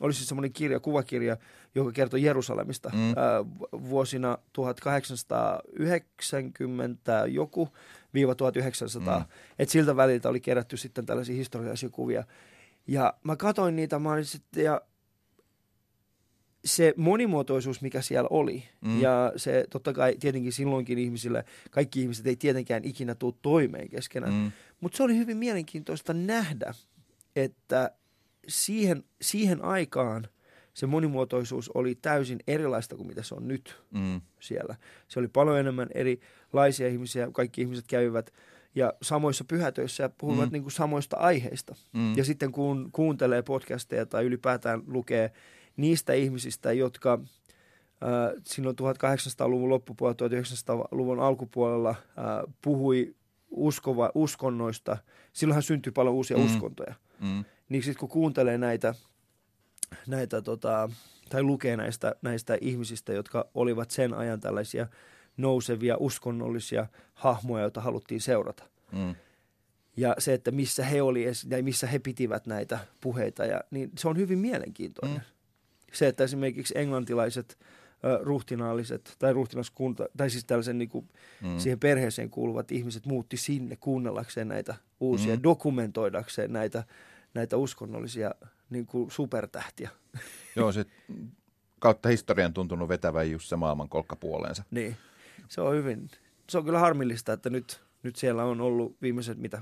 [0.00, 1.36] oli siis semmoinen kirja, kuvakirja,
[1.74, 3.10] joka kertoi Jerusalemista Mm.
[3.10, 3.14] äh,
[3.90, 7.68] vuosina 1890 joku
[8.14, 9.18] viiva 1900.
[9.18, 9.24] Mm.
[9.24, 9.28] Mm.
[9.58, 12.24] Et siltä väliltä oli kerätty sitten tällaisia historiallisia kuvia.
[12.86, 14.80] Ja mä katoin niitä, mä olin sitten, ja
[16.64, 19.00] se monimuotoisuus, mikä siellä oli, Mm.
[19.00, 24.34] ja se totta kai tietenkin silloinkin ihmisille, kaikki ihmiset ei tietenkään ikinä tule toimeen keskenään,
[24.34, 24.52] Mm.
[24.80, 26.74] mutta se oli hyvin mielenkiintoista nähdä,
[27.36, 27.90] että
[28.48, 30.28] siihen, siihen aikaan
[30.74, 34.20] se monimuotoisuus oli täysin erilaista kuin mitä se on nyt Mm.
[34.40, 34.76] siellä.
[35.08, 38.30] Se oli paljon enemmän erilaisia ihmisiä, kaikki ihmiset käyvät
[38.74, 40.52] ja samoissa pyhätöissä ja puhuvat mm.
[40.52, 41.74] niin kuin samoista aiheista.
[41.92, 42.16] Mm.
[42.16, 45.32] Ja sitten kun kuuntelee podcasteja tai ylipäätään lukee
[45.76, 53.14] niistä ihmisistä, jotka äh, silloin 1800-luvun loppupuolella, 1900-luvun alkupuolella äh, puhui
[53.50, 54.96] uskova, uskonnoista,
[55.32, 56.42] silloinhan syntyi paljon uusia Mm.
[56.42, 56.46] mm.
[56.46, 56.94] uskontoja.
[57.20, 57.44] Mm.
[57.68, 58.94] niin sitten kun kuuntelee näitä,
[60.06, 60.90] näitä tota,
[61.28, 64.86] tai lukee näistä, näistä ihmisistä, jotka olivat sen ajan tällaisia
[65.36, 68.64] nousevia uskonnollisia hahmoja, joita haluttiin seurata.
[68.92, 69.14] Mm.
[69.96, 74.08] Ja se, että missä he oli ja missä he pitivät näitä puheita, ja, niin se
[74.08, 75.18] on hyvin mielenkiintoinen.
[75.18, 75.33] Mm.
[75.94, 77.58] Se, että esimerkiksi englantilaiset
[78.20, 81.08] ruhtinaalliset tai ruhtinaskunta, tai siis tällaisen niin kuin,
[81.42, 81.58] mm.
[81.58, 85.42] siihen perheeseen kuuluvat ihmiset muutti sinne kuunnellakseen näitä uusia, mm.
[85.42, 86.84] dokumentoidakseen näitä,
[87.34, 88.30] näitä uskonnollisia
[88.70, 89.90] niin kuin supertähtiä.
[90.56, 90.84] Joo, se
[91.78, 94.64] kautta historian tuntunut vetävän just se maailman kolkkapuoleensa.
[94.70, 94.96] Niin,
[95.48, 96.08] se on hyvin,
[96.48, 99.58] se on kyllä harmillista, että nyt, nyt siellä on ollut viimeiset mitä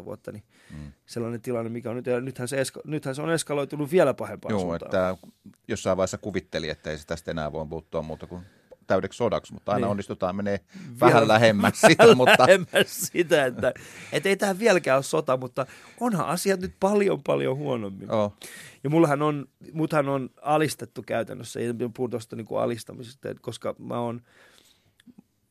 [0.00, 0.92] 60-70 vuotta, niin mm.
[1.06, 4.52] sellainen tilanne, mikä on nyt, ja nythän se, eska, nythän se on eskaloitunut vielä pahempaan
[4.52, 4.88] Joo, suuntaan.
[4.88, 5.28] että
[5.68, 8.42] jossain vaiheessa kuvitteli, että ei se tästä enää voi puuttua muuta kuin
[8.86, 9.90] täydeksi sodaksi, mutta aina niin.
[9.90, 10.60] onnistutaan menee
[11.00, 12.14] vähän lähemmäs sitä.
[12.14, 12.36] mutta...
[12.38, 13.74] lähemmäs sitä, että
[14.12, 15.66] et ei tähän vieläkään ole sota, mutta
[16.00, 18.10] onhan asiat nyt paljon paljon huonommin.
[18.10, 18.36] Oh.
[18.84, 24.22] Ja mullahan on, muthan on alistettu käytännössä, ja puhun tuosta niin alistamisesta, koska mä oon,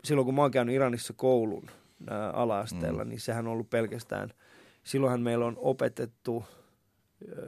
[0.04, 1.70] silloin kun mä oon käynyt Iranissa koulun
[2.10, 3.10] ää, ala-asteella, mm.
[3.10, 4.30] niin sehän on ollut pelkästään,
[4.84, 6.46] silloinhan meillä on opetettu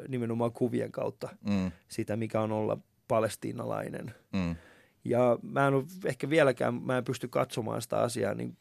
[0.08, 1.72] nimenomaan kuvien kautta mm.
[1.88, 4.14] sitä, mikä on olla palestiinalainen.
[4.34, 4.56] Mm
[5.10, 8.58] ja mä en ole ehkä vieläkään, mä en pysty katsomaan sitä asiaa niin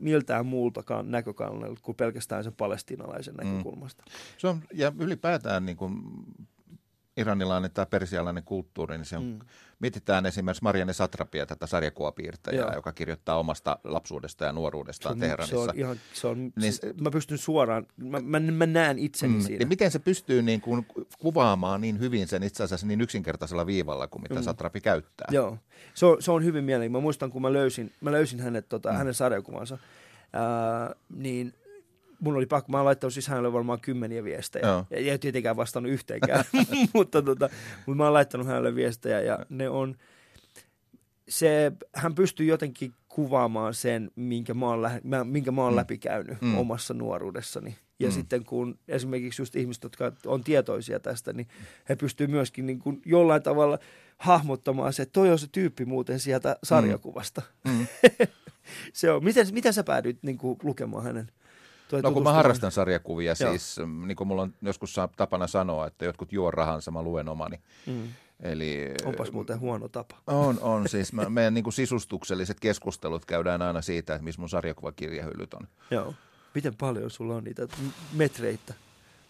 [0.00, 3.46] miltään muultakaan näkökannalta kuin pelkästään sen palestinalaisen mm.
[3.46, 4.04] näkökulmasta.
[4.38, 5.92] Se on, ja ylipäätään niin kuin
[7.16, 9.38] iranilainen tai persialainen kulttuuri, niin se on, mm.
[9.78, 15.56] mietitään esimerkiksi Marianne Satrapia, tätä sarjakuvapiirtäjää, joka kirjoittaa omasta lapsuudesta ja nuoruudestaan se on, Teheranissa.
[15.56, 19.34] Se on ihan, se on, niin, se, mä pystyn suoraan, mä, mä, mä näen itseni
[19.34, 19.58] mm, siinä.
[19.58, 20.86] Niin miten se pystyy niin kuin
[21.18, 24.42] kuvaamaan niin hyvin sen itse asiassa niin yksinkertaisella viivalla kuin mitä mm.
[24.42, 25.28] Satrapi käyttää?
[25.30, 25.58] Joo,
[25.94, 27.02] se on, se on hyvin mielenkiintoinen.
[27.02, 28.96] Mä muistan, kun mä löysin, mä löysin hänet, tota, mm.
[28.96, 29.78] hänen sarjakuvansa,
[30.32, 31.54] ää, niin–
[32.20, 34.66] mun oli pakko, mä oon laittanut siis hänelle varmaan kymmeniä viestejä.
[34.66, 34.86] Joo.
[34.90, 36.44] Ja ei tietenkään vastannut yhteenkään,
[36.94, 37.48] mutta, tota,
[37.86, 39.96] mutta mä oon laittanut hänelle viestejä ja ne on,
[41.28, 45.76] se, hän pystyy jotenkin kuvaamaan sen, minkä mä oon, lä- minkä mä oon mm.
[45.76, 46.58] läpikäynyt mm.
[46.58, 47.76] omassa nuoruudessani.
[47.98, 48.12] Ja mm.
[48.12, 51.48] sitten kun esimerkiksi just ihmiset, jotka on tietoisia tästä, niin
[51.88, 53.78] he pystyvät myöskin niin kuin jollain tavalla
[54.18, 57.42] hahmottamaan se, että toi on se tyyppi muuten sieltä sarjakuvasta.
[57.64, 57.72] Mm.
[57.72, 57.86] Mm.
[58.92, 59.24] se on.
[59.24, 61.30] Miten, miten sä päädyit niin kuin, lukemaan hänen
[61.88, 63.50] Toi no kun mä harrastan sarjakuvia, Joo.
[63.50, 67.28] siis mm, niin kuin mulla on joskus tapana sanoa, että jotkut juo rahansa, mä luen
[67.28, 67.60] omani.
[67.86, 68.08] Mm.
[68.40, 70.16] Eli, Onpas muuten huono tapa.
[70.26, 70.88] On, on.
[70.88, 75.68] Siis mä, meidän niin kuin sisustukselliset keskustelut käydään aina siitä, että missä mun sarjakuvakirjahyllyt on.
[75.90, 76.14] Joo.
[76.54, 77.68] Miten paljon sulla on niitä
[78.12, 78.74] metreitä,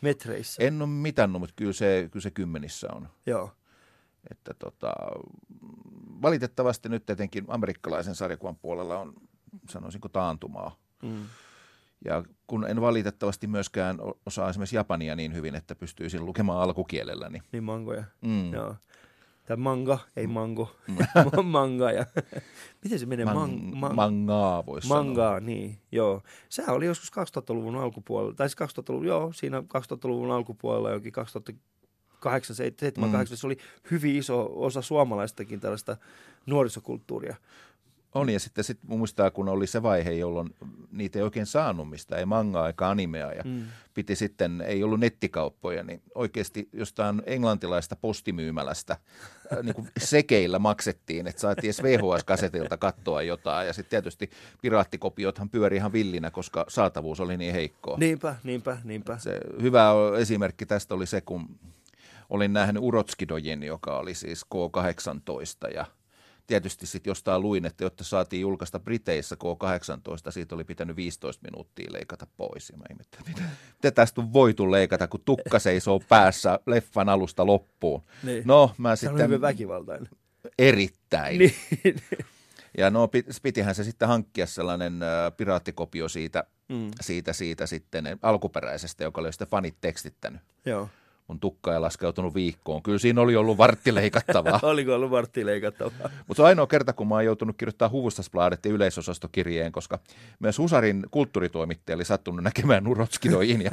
[0.00, 0.62] metreissä?
[0.62, 3.08] En ole mitannut, mutta kyllä se, kyllä se kymmenissä on.
[3.26, 3.50] Joo.
[4.30, 4.92] Että tota,
[6.22, 9.14] valitettavasti nyt etenkin amerikkalaisen sarjakuvan puolella on,
[9.70, 10.76] sanoisinko, taantumaa.
[11.02, 11.24] Mm.
[12.04, 17.28] Ja kun en valitettavasti myöskään osaa esimerkiksi japania niin hyvin, että pystyisin lukemaan alkukielellä.
[17.28, 18.04] Niin, niin mangoja.
[18.20, 18.52] Mm.
[18.52, 18.74] Joo.
[19.46, 20.96] Tai manga, ei mango, mm.
[21.58, 21.92] manga.
[21.92, 22.06] Ja,
[22.84, 23.24] miten se menee?
[23.24, 25.40] Man, man, mangaa voisi Mangaa, sanoa.
[25.40, 26.22] niin, joo.
[26.48, 33.10] Sehän oli joskus 2000-luvun alkupuolella, tai siis 2000-luvun, joo, siinä 2000-luvun alkupuolella jokin 2008, 7,
[33.10, 33.26] mm.
[33.26, 33.56] se oli
[33.90, 35.96] hyvin iso osa suomalaistakin tällaista
[36.46, 37.36] nuorisokulttuuria.
[38.16, 40.54] On, ja sitten sit muistaa, kun oli se vaihe, jolloin
[40.92, 43.62] niitä ei oikein saanut mistä, ei mangaa eikä animea, ja mm.
[43.94, 48.96] piti sitten, ei ollut nettikauppoja, niin oikeasti jostain englantilaista postimyymälästä
[49.52, 54.30] äh, niin kuin sekeillä maksettiin, että saatiin edes VHS-kasetilta katsoa jotain, ja sitten tietysti
[54.62, 57.96] piraattikopiothan pyöri ihan villinä, koska saatavuus oli niin heikkoa.
[57.96, 59.18] Niinpä, niinpä, niinpä.
[59.18, 61.58] Se hyvä esimerkki tästä oli se, kun
[62.30, 65.86] olin nähnyt Urotskidojen, joka oli siis K18, ja
[66.46, 71.92] tietysti sitten jostain luin, että jotta saatiin julkaista Briteissä K18, siitä oli pitänyt 15 minuuttia
[71.92, 72.70] leikata pois.
[72.70, 73.26] Ja mä ihmettelin,
[73.72, 78.02] mitä tästä on voitu leikata, kun tukka seisoo päässä leffan alusta loppuun.
[78.22, 78.42] Niin.
[78.46, 79.14] No, mä Se sitten...
[79.14, 80.08] on hyvin väkivaltainen.
[80.58, 81.38] Erittäin.
[81.38, 81.54] Niin.
[82.78, 83.08] Ja no
[83.42, 85.00] pitihän se sitten hankkia sellainen
[85.36, 86.90] piraattikopio siitä, mm.
[87.00, 90.40] siitä, siitä sitten alkuperäisestä, joka oli sitten fanit tekstittänyt.
[90.64, 90.88] Joo
[91.28, 92.82] mun tukka ei laskeutunut viikkoon.
[92.82, 94.60] Kyllä siinä oli ollut vartti leikattavaa.
[94.72, 96.10] Oliko ollut vartti leikattavaa?
[96.26, 99.98] Mutta se on ainoa kerta, kun mä oon joutunut kirjoittamaan Huvustasbladetin yleisosastokirjeen, koska
[100.38, 103.62] myös Husarin kulttuuritoimittaja oli sattunut näkemään Urotskidoin.
[103.62, 103.70] Ja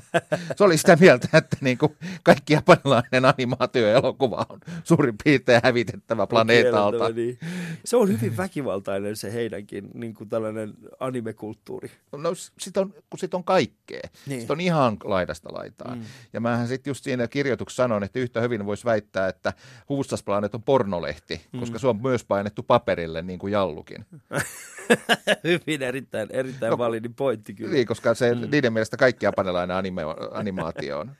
[0.55, 7.09] se oli sitä mieltä, että niin kuin kaikki japanilainen animaatioelokuva on suurin piirtein hävitettävä planeetalta.
[7.09, 7.39] Niin.
[7.85, 11.91] Se on hyvin väkivaltainen se heidänkin niin kuin tällainen animekulttuuri.
[12.11, 14.01] No sit on, kun sit on kaikkea.
[14.25, 14.41] Niin.
[14.41, 15.95] Sit on ihan laidasta laitaa.
[15.95, 16.01] Mm.
[16.33, 19.53] Ja mähän sitten just siinä kirjoituksessa sanon, että yhtä hyvin voisi väittää, että
[19.89, 21.59] Huustasplanet on pornolehti, mm.
[21.59, 24.05] koska se on myös painettu paperille, niin kuin Jallukin.
[25.43, 27.71] hyvin, erittäin, erittäin no, validi pointti kyllä.
[27.71, 28.47] Niin, koska se mm.
[28.51, 30.01] niiden mielestä kaikki japanilainen anime,
[30.31, 31.11] animaatio on.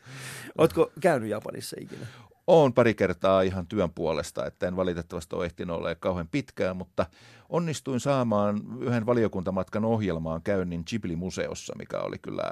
[0.58, 2.06] Oletko käynyt Japanissa ikinä?
[2.47, 7.06] Olen pari kertaa ihan työn puolesta, että en valitettavasti ole ehtinyt olla kauhean pitkään, mutta
[7.49, 12.51] onnistuin saamaan yhden valiokuntamatkan ohjelmaan käynnin Ghibli-museossa, mikä oli kyllä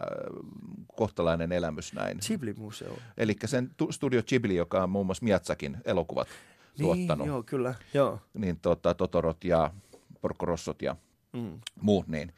[0.96, 2.18] kohtalainen elämys näin.
[2.28, 2.98] Ghibli-museo?
[3.18, 7.28] Eli sen Studio Ghibli, joka on muun muassa Miatsakin elokuvat niin, tuottanut.
[7.28, 7.76] joo, kyllä.
[7.94, 8.20] Joo.
[8.34, 9.72] Niin tota, Totorot ja
[10.22, 10.96] Porkorossot ja
[11.34, 11.60] mm.
[11.82, 12.34] muut, niin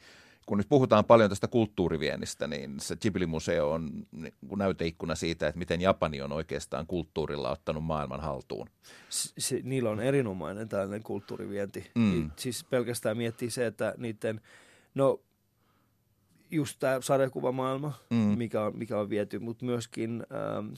[0.46, 4.06] kun nyt puhutaan paljon tästä kulttuuriviennistä, niin se Ghibli-museo on
[4.56, 8.68] näyteikkuna siitä, että miten Japani on oikeastaan kulttuurilla ottanut maailman haltuun.
[9.08, 11.90] Se, niillä on erinomainen tällainen kulttuurivienti.
[11.94, 12.30] Mm.
[12.36, 14.40] Siis pelkästään miettii se, että niiden,
[14.94, 15.20] no
[16.50, 18.16] just tämä sarjakuvamaailma, mm.
[18.16, 20.72] mikä, on, mikä on viety, mutta myöskin ähm,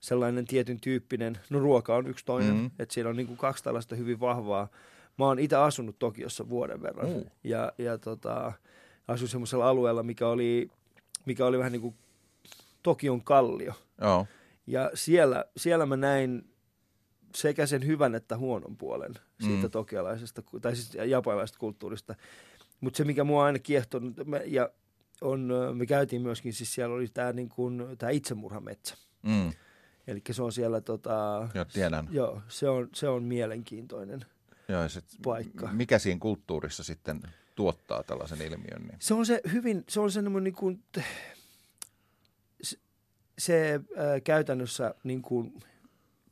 [0.00, 2.70] sellainen tietyn tyyppinen, no ruoka on yksi toinen, mm.
[2.78, 4.68] että siellä on niin kuin kaksi tällaista hyvin vahvaa.
[5.18, 7.24] Mä oon itse asunut Tokiossa vuoden verran mm.
[7.44, 8.52] ja, ja tota,
[9.08, 10.70] asuin semmoisella alueella, mikä oli,
[11.26, 11.94] mikä oli vähän niin kuin
[12.82, 13.72] Tokion kallio.
[14.00, 14.26] Joo.
[14.66, 16.50] Ja siellä, siellä mä näin
[17.34, 19.70] sekä sen hyvän että huonon puolen siitä mm.
[19.70, 22.14] tokialaisesta, tai siis japanilaisesta kulttuurista.
[22.80, 24.70] Mutta se, mikä mua aina kiehtonut, ja
[25.20, 28.96] on, me käytiin myöskin, siis siellä oli tämä niin kuin, tää itsemurhametsä.
[29.22, 29.52] Mm.
[30.06, 32.08] Eli se on siellä, tota, joo, tiedän.
[32.10, 34.24] Joo, se on, se on mielenkiintoinen
[34.68, 35.68] joo, sit, paikka.
[35.72, 37.20] Mikä siinä kulttuurissa sitten
[37.60, 38.82] tuottaa tällaisen ilmiön?
[38.82, 38.96] Niin?
[38.98, 40.82] Se on se hyvin, se on se niin kuin,
[42.62, 42.78] se,
[43.38, 45.62] se äh, käytännössä niin kuin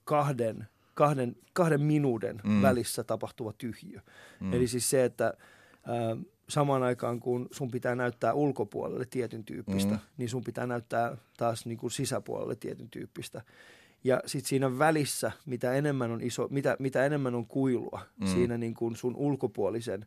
[0.04, 2.62] kahden, kahden, kahden minuuden mm.
[2.62, 4.00] välissä tapahtuva tyhjö.
[4.40, 4.52] Mm.
[4.52, 5.26] Eli siis se, että
[5.88, 10.00] äh, samaan aikaan kun sun pitää näyttää ulkopuolelle tietyn tyyppistä, mm.
[10.16, 13.42] niin sun pitää näyttää taas niin kuin sisäpuolelle tietyn tyyppistä.
[14.04, 18.26] Ja sitten siinä välissä, mitä enemmän on, iso, mitä, mitä enemmän on kuilua mm.
[18.26, 20.06] siinä niin kuin sun ulkopuolisen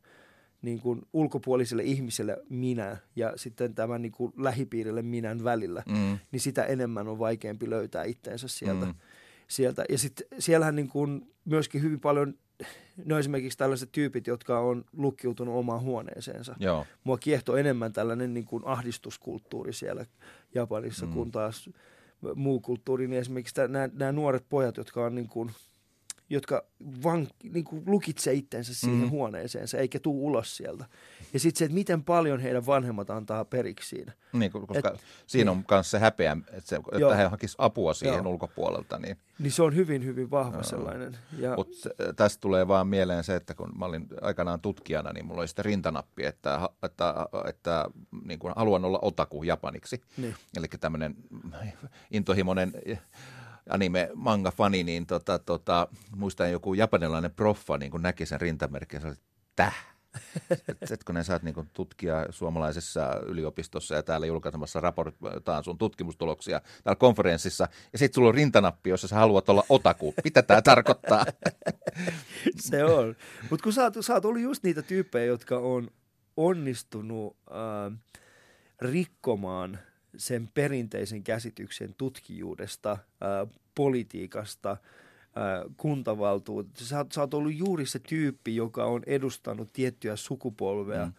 [0.62, 6.20] niin kuin ulkopuoliselle ihmiselle minä ja sitten tämän niin kuin lähipiirille minän välillä, mm.
[6.32, 8.86] niin sitä enemmän on vaikeampi löytää itteensä sieltä.
[8.86, 8.94] Mm.
[9.48, 9.86] sieltä.
[9.90, 12.34] Ja sitten siellähän niin kuin myöskin hyvin paljon,
[13.06, 16.56] no esimerkiksi tällaiset tyypit, jotka on lukkiutunut omaan huoneeseensa.
[16.60, 16.86] Joo.
[17.04, 20.06] Mua kiehtoo enemmän tällainen niin kuin ahdistuskulttuuri siellä
[20.56, 21.14] Japanissa, mm.
[21.14, 21.70] kun taas
[22.36, 25.52] muu kulttuuri, niin esimerkiksi nämä, nämä nuoret pojat, jotka on niin kuin–
[26.32, 26.64] jotka
[27.04, 29.10] van, niin kuin lukitsee itsensä siihen mm.
[29.10, 30.86] huoneeseensa, eikä tuu ulos sieltä.
[31.34, 34.14] Ja sitten se, että miten paljon heidän vanhemmat antaa periksi siinä.
[34.34, 35.60] Niin, koska Et, siinä niin.
[35.60, 37.16] on myös se häpeä, että, se, että Joo.
[37.16, 38.32] he hakisivat apua siihen Joo.
[38.32, 39.00] ulkopuolelta.
[39.00, 39.18] Niin.
[39.40, 40.64] niin se on hyvin, hyvin vahva Joo.
[40.64, 41.18] sellainen.
[41.38, 41.56] Ja...
[41.56, 45.48] Mutta tästä tulee vaan mieleen se, että kun mä olin aikanaan tutkijana, niin mulla oli
[45.48, 47.16] sitten rintanappi, että, että,
[47.48, 47.86] että
[48.26, 50.02] niin kuin haluan olla otaku japaniksi.
[50.18, 50.36] Niin.
[50.58, 51.16] Eli tämmöinen
[52.12, 52.74] intohimoinen
[53.70, 59.16] anime-manga-fani, niin tota, tota, muistan joku japanilainen proffa niin kun näki sen rintamerkin ja sanoi,
[59.56, 59.92] täh,
[60.92, 67.00] et, kun ne saat niin tutkia suomalaisessa yliopistossa ja täällä julkaisemassa raportaan sun tutkimustuloksia täällä
[67.00, 70.14] konferenssissa, ja sitten sulla on rintanappi, jossa sä haluat olla otaku.
[70.24, 71.26] Mitä tämä tarkoittaa?
[72.70, 73.16] Se on.
[73.50, 75.88] Mutta kun sä oot, sä oot ollut just niitä tyyppejä, jotka on
[76.38, 78.00] onnistunut äh,
[78.82, 79.80] rikkomaan–
[80.18, 86.86] sen perinteisen käsityksen tutkijuudesta, ää, politiikasta, ää, kuntavaltuudesta.
[86.86, 91.14] Sä, sä oot ollut juuri se tyyppi, joka on edustanut tiettyä sukupolvea, mm.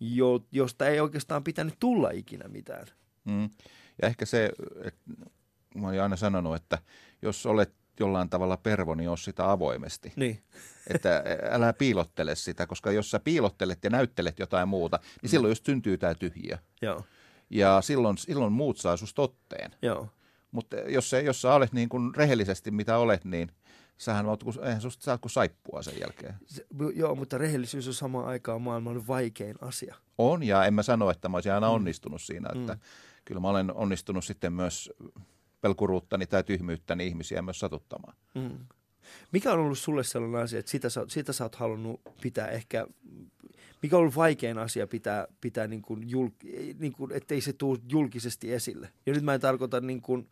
[0.00, 2.86] jo, josta ei oikeastaan pitänyt tulla ikinä mitään.
[3.24, 3.50] Mm.
[4.02, 4.50] Ja ehkä se,
[4.84, 5.00] että
[5.74, 6.78] mä oon aina sanonut, että
[7.22, 10.12] jos olet jollain tavalla pervo, niin jos sitä avoimesti.
[10.16, 10.42] Niin.
[10.94, 15.28] Että älä piilottele sitä, koska jos sä piilottelet ja näyttelet jotain muuta, niin mm.
[15.28, 16.58] silloin just syntyy tämä tyhjiö.
[16.82, 17.04] Joo
[17.50, 19.70] ja silloin, silloin muut saa susta totteen.
[19.82, 20.08] Joo.
[20.50, 23.52] Mutta jos, se, jos sä olet niin kuin rehellisesti mitä olet, niin
[23.98, 26.34] sähän oot, eihän susta saa kuin saippua sen jälkeen.
[26.46, 29.94] Se, joo, mutta rehellisyys on samaan aikaan maailman vaikein asia.
[30.18, 31.74] On, ja en mä sano, että mä olisin aina mm.
[31.74, 32.80] onnistunut siinä, että mm.
[33.24, 34.90] kyllä mä olen onnistunut sitten myös
[35.60, 38.16] pelkuruuttani tai tyhmyyttäni ihmisiä myös satuttamaan.
[38.34, 38.58] Mm.
[39.32, 42.86] Mikä on ollut sulle sellainen asia, että sitä, sitä sä oot halunnut pitää ehkä
[43.82, 46.28] mikä on ollut vaikein asia pitää, pitää niin kuin jul,
[46.78, 48.88] niin kuin, ettei se tule julkisesti esille.
[49.06, 50.28] Ja nyt mä en tarkoita niin kuin,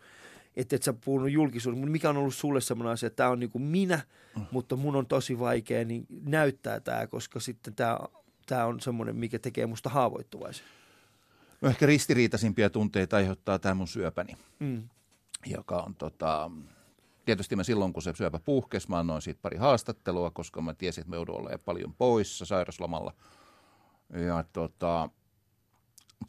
[0.56, 3.40] että et sä puhunut julkisuudessa, mutta mikä on ollut sulle sellainen asia, että tämä on
[3.40, 4.00] niin kuin minä,
[4.36, 4.46] mm.
[4.50, 7.98] mutta mun on tosi vaikea niin näyttää tämä, koska sitten tämä,
[8.46, 10.66] tämä on semmoinen, mikä tekee musta haavoittuvaisen.
[11.60, 14.88] No ehkä ristiriitaisimpia tunteita aiheuttaa tämä mun syöpäni, mm.
[15.46, 16.50] joka on tota,
[17.26, 21.02] tietysti mä silloin, kun se syöpä puhkesi, mä annoin siitä pari haastattelua, koska mä tiesin,
[21.02, 23.12] että me joudun olemaan paljon poissa sairaslomalla.
[24.26, 25.08] Ja tota,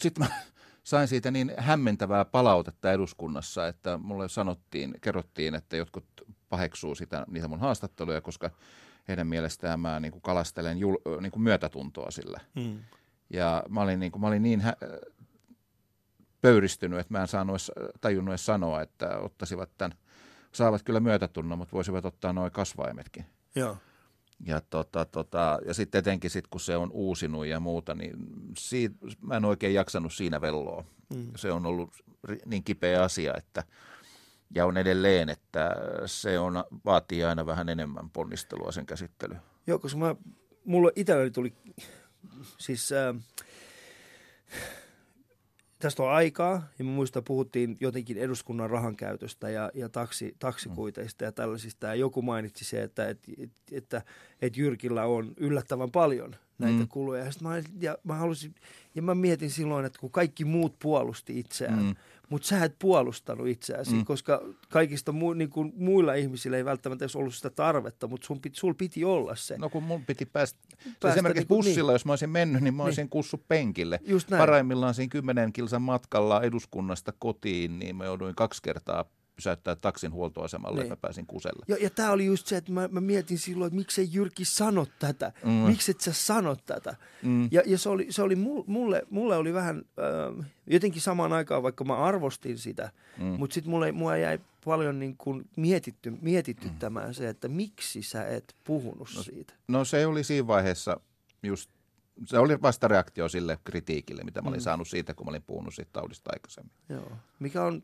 [0.01, 0.41] sitten mä,
[0.83, 6.05] sain siitä niin hämmentävää palautetta eduskunnassa, että mulle sanottiin, kerrottiin, että jotkut
[6.49, 8.51] paheksuu sitä, niitä mun haastatteluja, koska
[9.07, 12.39] heidän mielestään mä niin kuin kalastelen jul, niin kuin myötätuntoa sillä.
[12.55, 12.79] Mm.
[13.29, 14.77] Ja mä olin niin, kuin, mä olin niin hä-
[16.41, 19.97] pöyristynyt, että mä en saanut edes, tajunnut edes sanoa, että ottaisivat tämän,
[20.51, 23.25] saavat kyllä myötätunnon, mutta voisivat ottaa noin kasvaimetkin.
[23.55, 23.77] Joo.
[24.45, 28.15] Ja, tota, tota, ja sitten etenkin sit, kun se on uusinut ja muuta, niin
[28.57, 30.83] siitä, mä en oikein jaksanut siinä velloa.
[31.15, 31.31] Mm.
[31.35, 31.93] Se on ollut
[32.45, 33.63] niin kipeä asia, että
[34.55, 39.35] ja on edelleen, että se on, vaatii aina vähän enemmän ponnistelua sen käsittely.
[39.67, 40.15] Joo, koska mä,
[40.65, 41.53] mulla itselläni tuli
[42.57, 43.15] siis äh,
[45.79, 51.23] tästä on aikaa, ja mä muistan, puhuttiin jotenkin eduskunnan rahan käytöstä ja, ja taksi, taksikuiteista
[51.23, 53.31] ja tällaisista, ja joku mainitsi se, että, että,
[53.71, 54.01] että,
[54.41, 56.87] että Jyrkillä on yllättävän paljon näitä mm.
[56.87, 57.23] kuluja.
[57.23, 58.55] Ja, mä, ja, mä halusin,
[58.95, 61.95] ja mä mietin silloin, että kun kaikki muut puolusti itseään, mm
[62.29, 64.05] mutta sä et puolustanut itseäsi, mm.
[64.05, 68.41] koska kaikista mu, niin kuin muilla ihmisillä ei välttämättä edes ollut sitä tarvetta, mutta sun
[68.41, 69.57] piti, sul piti olla se.
[69.57, 71.95] No kun mun piti päästä, päästä esimerkiksi niin kuin, bussilla, niin.
[71.95, 73.09] jos mä olisin mennyt, niin mä olisin niin.
[73.09, 73.99] kussut penkille.
[74.05, 74.41] Just näin.
[74.41, 79.05] Paraimmillaan siinä kymmenen kilsan matkalla eduskunnasta kotiin, niin mä jouduin kaksi kertaa
[79.37, 80.81] pysäyttää taksin huoltoasemalle, niin.
[80.83, 81.65] että mä pääsin kuselle.
[81.67, 84.87] Ja, ja tämä oli just se, että mä, mä mietin silloin, että miksei Jyrki sano
[84.99, 85.51] tätä, mm.
[85.51, 86.95] miksi et sä sano tätä.
[87.23, 87.49] Mm.
[87.51, 88.35] Ja, ja se oli, se oli
[88.67, 93.25] mulle, mulle oli vähän äh, jotenkin samaan aikaan, vaikka mä arvostin sitä, mm.
[93.25, 97.13] mutta sitten mulle, mulle jäi paljon niin kuin mietitty, mietityttämään mm.
[97.13, 99.53] se, että miksi sä et puhunut no, siitä.
[99.67, 100.99] No se oli siinä vaiheessa
[101.43, 101.69] just
[102.25, 104.63] se oli vastareaktio sille kritiikille, mitä mä olin mm.
[104.63, 106.71] saanut siitä, kun mä olin puhunut siitä taudista aikaisemmin.
[106.89, 107.11] Joo.
[107.39, 107.83] Mikä on,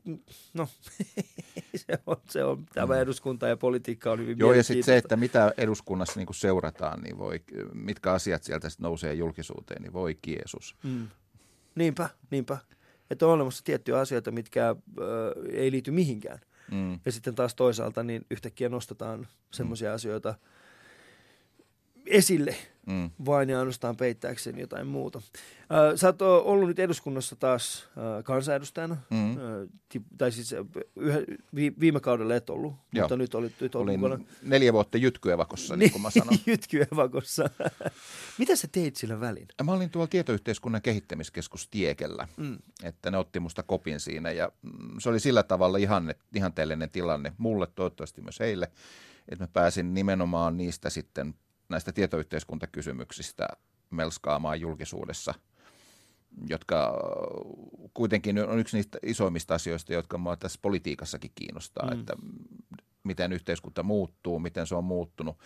[0.53, 0.69] no,
[1.75, 3.01] se on, se on tämä mm.
[3.01, 7.17] eduskunta ja politiikka on hyvin Joo, ja sitten se, että mitä eduskunnassa niin seurataan, niin
[7.17, 7.43] voi,
[7.73, 10.75] mitkä asiat sieltä sitten nousee julkisuuteen, niin voi Jeesus.
[10.83, 11.07] Mm.
[11.75, 12.57] Niinpä, niinpä.
[13.09, 14.75] Että on olemassa tiettyjä asioita, mitkä äh,
[15.51, 16.39] ei liity mihinkään.
[16.71, 16.99] Mm.
[17.05, 19.95] Ja sitten taas toisaalta niin yhtäkkiä nostetaan semmoisia mm.
[19.95, 20.35] asioita
[22.05, 22.55] esille,
[22.87, 23.09] mm.
[23.25, 25.21] vain ja ainoastaan peittääkseen jotain muuta.
[25.59, 29.31] Äh, sä oot ollut nyt eduskunnassa taas äh, kansanedustajana, mm.
[29.31, 29.37] äh,
[30.17, 30.55] tai siis
[30.95, 31.19] yhä,
[31.55, 33.03] vi, viime kaudella et ollut, Joo.
[33.03, 34.25] mutta nyt olit, nyt Olin mukana.
[34.41, 36.39] neljä vuotta jytkyevakossa, niin kuin mä sanon.
[36.45, 37.49] jytkyevakossa.
[38.39, 39.47] Mitä sä teit sillä välin?
[39.63, 42.57] Mä olin tuolla tietoyhteiskunnan kehittämiskeskus Tiekellä, mm.
[42.83, 47.33] että ne otti musta kopin siinä ja mm, se oli sillä tavalla ihan, ihanteellinen tilanne
[47.37, 48.71] mulle, toivottavasti myös heille,
[49.29, 51.35] että mä pääsin nimenomaan niistä sitten
[51.73, 53.47] näistä tietoyhteiskuntakysymyksistä
[53.89, 55.33] melskaamaan julkisuudessa,
[56.49, 56.99] jotka
[57.93, 61.99] kuitenkin on yksi niistä isoimmista asioista, jotka minua tässä politiikassakin kiinnostaa, mm.
[61.99, 62.13] että
[63.03, 65.37] miten yhteiskunta muuttuu, miten se on muuttunut.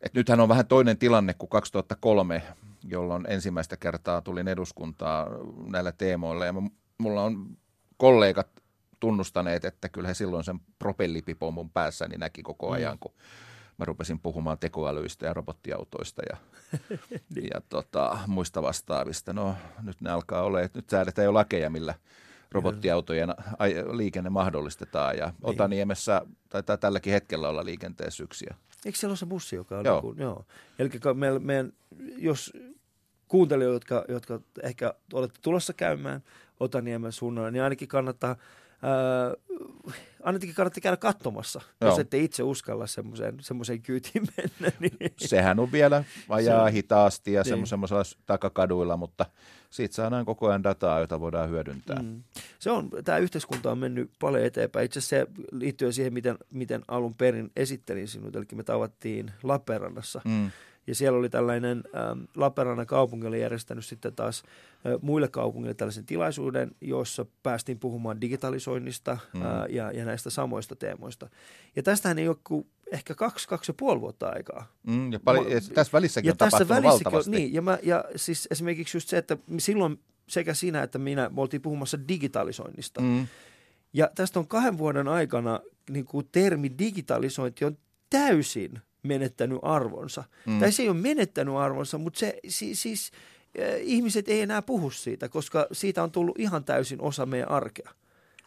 [0.00, 2.42] Et nythän on vähän toinen tilanne kuin 2003,
[2.84, 5.28] jolloin ensimmäistä kertaa tulin eduskuntaa
[5.66, 6.54] näillä teemoilla ja
[6.98, 7.56] mulla on
[7.96, 8.48] kollegat
[9.00, 12.72] tunnustaneet, että kyllä he silloin sen propellipipon mun päässäni näki koko mm.
[12.72, 13.12] ajan, kun
[13.78, 16.36] mä rupesin puhumaan tekoälyistä ja robottiautoista ja,
[17.34, 17.48] niin.
[17.54, 19.32] ja tota, muista vastaavista.
[19.32, 21.94] No nyt ne alkaa olla, että nyt säädetään jo lakeja, millä
[22.52, 23.34] robottiautojen
[23.92, 25.36] liikenne mahdollistetaan ja niin.
[25.42, 28.54] Otaniemessä taitaa tälläkin hetkellä olla liikenteessä yksiä.
[28.84, 29.94] Eikö siellä ole se bussi, joka on joo.
[29.94, 30.44] Niin kuin, joo.
[30.78, 31.72] Eli meidän, meidän,
[32.16, 32.52] jos
[33.28, 36.22] kuuntelijoita, jotka, jotka ehkä olette tulossa käymään
[36.60, 38.36] Otaniemen suunnalla, niin ainakin kannattaa
[38.84, 41.90] äh, ainakin kannattaa käydä katsomassa, Joo.
[41.90, 44.76] jos ette itse uskalla semmoiseen, semmoiseen kyytiin mennä.
[44.80, 45.12] Niin.
[45.16, 47.66] Sehän on vielä vajaa hitaasti ja niin.
[47.66, 49.26] semmoisella takakaduilla, mutta
[49.70, 52.02] siitä saadaan koko ajan dataa, jota voidaan hyödyntää.
[52.02, 52.22] Mm.
[52.58, 54.84] Se on, tämä yhteiskunta on mennyt paljon eteenpäin.
[54.84, 60.20] Itse asiassa se liittyy siihen, miten, miten alun perin esittelin sinut, eli me tavattiin Lappeenrannassa.
[60.24, 60.50] Mm
[60.86, 64.42] ja siellä oli tällainen, ähm, Lappeenrannan kaupunki oli järjestänyt sitten taas
[64.86, 69.42] äh, muille kaupungille tällaisen tilaisuuden, jossa päästiin puhumaan digitalisoinnista mm.
[69.42, 71.28] äh, ja, ja näistä samoista teemoista.
[71.76, 74.72] Ja tästähän ei ole kuin ehkä kaksi, kaksi ja puoli vuotta aikaa.
[74.86, 77.30] Mm, ja, pali, ja tässä välissäkin ja on tässä välissäkin valtavasti.
[77.30, 81.28] On, niin, ja, mä, ja siis esimerkiksi just se, että silloin sekä sinä että minä
[81.28, 83.00] me oltiin puhumassa digitalisoinnista.
[83.00, 83.26] Mm.
[83.92, 87.78] Ja tästä on kahden vuoden aikana niin kuin termi digitalisointi on
[88.10, 90.24] täysin menettänyt arvonsa.
[90.46, 90.60] Mm.
[90.60, 93.10] Tai se ei ole menettänyt arvonsa, mutta se siis, siis
[93.60, 97.90] äh, ihmiset ei enää puhu siitä, koska siitä on tullut ihan täysin osa meidän arkea.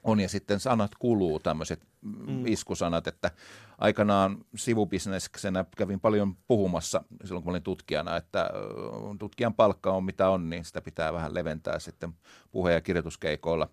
[0.04, 2.46] On ja sitten sanat kuluu, tämmöiset mm.
[2.46, 3.32] iskusanat, että
[3.78, 8.50] aikanaan sivubisneksenä kävin paljon puhumassa silloin, kun olin tutkijana, että
[9.20, 12.14] tutkijan palkka on mitä on, niin sitä pitää vähän leventää sitten
[12.52, 13.70] puhe- ja kirjoituskeikoilla.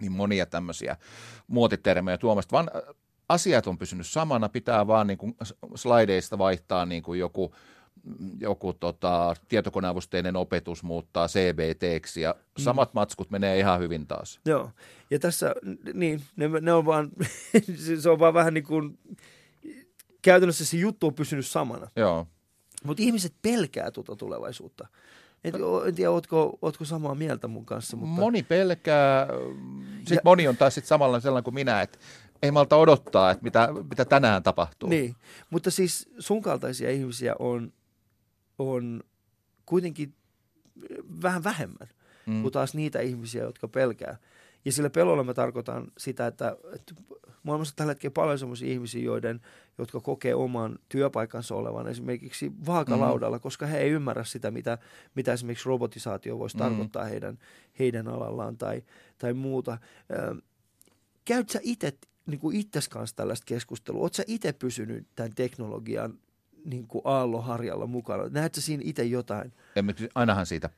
[0.00, 0.96] Niin monia tämmöisiä
[1.46, 2.70] muotitermejä tuomasta, vaan
[3.28, 5.36] asiat on pysynyt samana, pitää vaan niin kuin
[5.74, 7.54] slideista vaihtaa niin kuin joku
[8.40, 12.62] joku tota, tietokoneavusteinen opetus muuttaa CBTksi ja mm.
[12.62, 14.40] samat matskut menee ihan hyvin taas.
[14.44, 14.70] Joo,
[15.10, 15.54] ja tässä,
[15.94, 17.10] niin, ne, ne on vaan,
[18.00, 18.98] se on vaan vähän niin kuin,
[20.22, 21.88] käytännössä se juttu on pysynyt samana.
[21.96, 22.26] Joo.
[22.84, 24.86] Mutta ihmiset pelkää tuota tulevaisuutta.
[25.44, 25.54] En,
[25.86, 27.96] en tiedä, ootko, ootko samaa mieltä mun kanssa.
[27.96, 28.20] Mutta...
[28.20, 29.26] Moni pelkää,
[29.98, 30.20] sitten ja...
[30.24, 31.98] moni on taas sit samalla sellainen kuin minä, että
[32.42, 34.88] ei malta odottaa, että mitä, mitä tänään tapahtuu.
[34.88, 35.16] Niin,
[35.50, 37.72] mutta siis sun kaltaisia ihmisiä on,
[38.58, 39.02] on
[39.66, 40.14] kuitenkin
[41.22, 41.88] vähän vähemmän
[42.26, 42.42] mm.
[42.42, 44.16] kuin taas niitä ihmisiä, jotka pelkää.
[44.64, 46.94] Ja sillä pelolla mä tarkoitan sitä, että, että
[47.42, 49.40] maailmassa tällä hetkellä paljon sellaisia ihmisiä, joiden,
[49.78, 53.40] jotka kokee oman työpaikansa olevan esimerkiksi vaakalaudalla, mm.
[53.40, 54.78] koska he ei ymmärrä sitä, mitä,
[55.14, 56.58] mitä esimerkiksi robotisaatio voisi mm.
[56.58, 57.38] tarkoittaa heidän,
[57.78, 58.82] heidän alallaan tai,
[59.18, 59.78] tai muuta.
[61.24, 61.92] Käyt sä itse
[62.28, 64.02] niin kuin itses kanssa tällaista keskustelua?
[64.02, 66.18] Oletko itse pysynyt tämän teknologian
[66.64, 68.28] niin kuin aalloharjalla mukana?
[68.28, 69.52] Näetkö siinä itse jotain?
[70.14, 70.70] Ainahan siitä,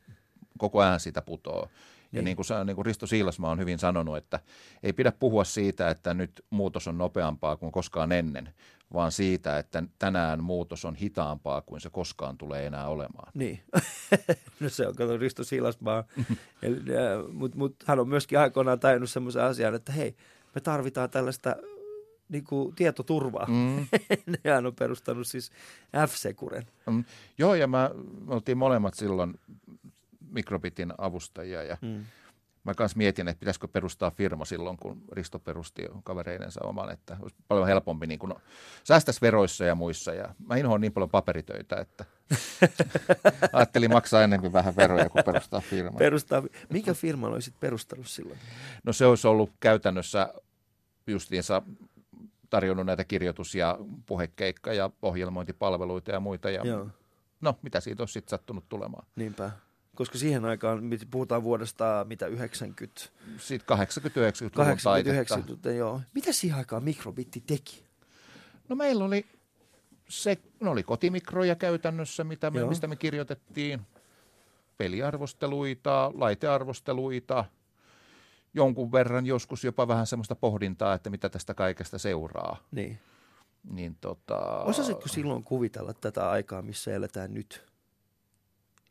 [0.58, 1.68] koko ajan siitä putoo.
[2.12, 2.24] Ja niin.
[2.24, 4.40] niin kuin, niin kuin Risto Siilasma on hyvin sanonut, että
[4.82, 8.54] ei pidä puhua siitä, että nyt muutos on nopeampaa kuin koskaan ennen,
[8.92, 13.32] vaan siitä, että tänään muutos on hitaampaa kuin se koskaan tulee enää olemaan.
[13.34, 13.60] Niin,
[14.60, 16.04] no se on kato Risto Siilasmaa,
[17.32, 20.16] mutta mut, hän on myöskin aikoinaan tajunnut semmoisen asian, että hei,
[20.54, 21.56] me tarvitaan tällaista
[22.28, 23.46] niin kuin tietoturvaa.
[23.46, 23.86] Mm.
[24.54, 25.50] Hän on perustanut siis
[25.96, 26.66] F-Securen.
[26.90, 27.04] Mm.
[27.38, 27.90] Joo, ja mä,
[28.26, 29.40] me oltiin molemmat silloin
[30.30, 32.04] Mikrobitin avustajia ja mm.
[32.64, 37.36] Mä kanssa mietin, että pitäisikö perustaa firma silloin, kun Risto perusti kavereidensa oman, että olisi
[37.48, 38.34] paljon helpompi niin kuin,
[38.84, 40.14] säästäisi veroissa ja muissa.
[40.14, 42.04] Ja mä inhoan niin paljon paperitöitä, että
[43.52, 45.98] ajattelin maksaa enemmän vähän veroja kuin perustaa firma.
[45.98, 46.42] Perustaa.
[46.68, 48.38] Mikä firma olisit perustanut silloin?
[48.84, 50.34] No se olisi ollut käytännössä
[51.06, 51.62] justiinsa
[52.50, 56.50] tarjonnut näitä kirjoitus- ja puhekeikka- ja ohjelmointipalveluita ja muita.
[56.50, 56.88] Ja Joo.
[57.40, 59.06] No, mitä siitä olisi sitten sattunut tulemaan?
[59.16, 59.50] Niinpä
[60.00, 63.00] koska siihen aikaan puhutaan vuodesta mitä 90...
[63.38, 66.00] Sitten 80-90-luvun 80 joo.
[66.14, 67.84] Mitä siihen aikaan mikrobitti teki?
[68.68, 69.26] No meillä oli
[70.08, 73.80] se, no oli kotimikroja käytännössä, mitä me, mistä me kirjoitettiin.
[74.76, 77.44] Peliarvosteluita, laitearvosteluita,
[78.54, 82.56] jonkun verran joskus jopa vähän semmoista pohdintaa, että mitä tästä kaikesta seuraa.
[82.70, 82.98] Niin.
[83.70, 84.38] Niin tota...
[84.64, 87.69] Osasitko silloin kuvitella tätä aikaa, missä eletään nyt?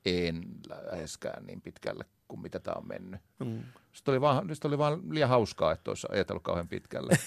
[0.05, 0.43] En
[0.91, 3.21] läheskään niin pitkälle kuin mitä tämä on mennyt.
[3.39, 3.63] Mm.
[3.93, 7.17] Sitten oli vaan, sitten oli vaan liian hauskaa, että olisi ajatellut kauhean pitkälle.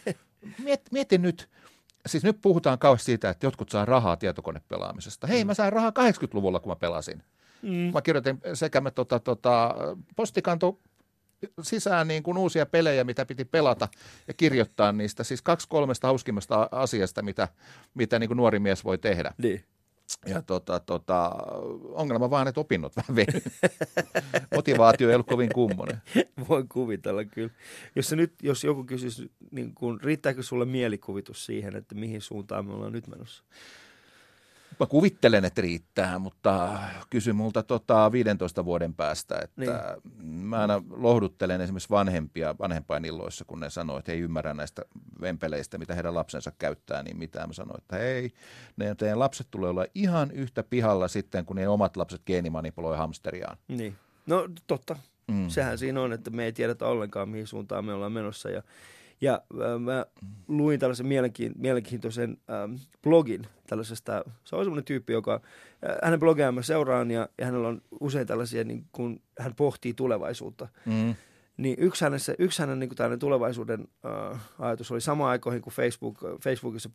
[0.64, 1.48] Miet, mieti nyt,
[2.06, 5.26] siis nyt puhutaan kauheasti siitä, että jotkut saa rahaa tietokonepelaamisesta.
[5.26, 5.46] Hei, mm.
[5.46, 7.22] mä sain rahaa 80-luvulla, kun mä pelasin.
[7.62, 7.92] Mm.
[7.92, 9.74] Mä kirjoitin sekä mä tota, tota,
[10.16, 10.78] postikanto
[11.62, 13.88] sisään niin kuin uusia pelejä, mitä piti pelata
[14.28, 15.24] ja kirjoittaa niistä.
[15.24, 17.48] Siis kaksi kolmesta hauskimmasta asiasta, mitä,
[17.94, 19.32] mitä niin kuin nuori mies voi tehdä.
[19.38, 19.64] Niin.
[20.26, 21.30] Ja tota, tota,
[21.82, 23.26] ongelma vaan, että opinnot vähän vei.
[24.54, 26.02] Motivaatio ei ollut kovin kummonen.
[26.48, 27.50] Voin kuvitella kyllä.
[27.96, 32.72] Jos, nyt, jos joku kysyisi, niin kun, riittääkö sulle mielikuvitus siihen, että mihin suuntaan me
[32.72, 33.44] ollaan nyt menossa?
[34.80, 36.78] Mä kuvittelen, että riittää, mutta
[37.10, 40.36] kysy multa tota 15 vuoden päästä, että niin.
[40.36, 44.82] mä aina lohduttelen esimerkiksi vanhempia vanhempainilloissa, kun ne sanoo, että he ei ymmärrä näistä
[45.20, 48.30] vempeleistä, mitä heidän lapsensa käyttää, niin mitä mä sanoin, että hei,
[48.76, 53.56] ne teidän lapset tulee olla ihan yhtä pihalla sitten, kun ne omat lapset geenimanipuloi hamsteriaan.
[53.68, 53.96] Niin,
[54.26, 54.96] no totta.
[55.28, 55.48] Mm.
[55.48, 58.62] Sehän siinä on, että me ei tiedetä ollenkaan, mihin suuntaan me ollaan menossa ja
[59.20, 60.06] ja äh, mä
[60.48, 61.06] luin tällaisen
[61.56, 67.28] mielenkiintoisen ähm, blogin tällaisesta, se on semmoinen tyyppi, joka, äh, hänen blogiaan mä seuraan ja,
[67.38, 70.68] ja hänellä on usein tällaisia, niin kun hän pohtii tulevaisuutta.
[70.86, 71.14] Mm.
[71.56, 73.88] Niin yksi hänen, yksi hänen niin kuin tulevaisuuden
[74.32, 76.90] äh, ajatus oli sama aikoihin, kun Facebook, Facebookissa,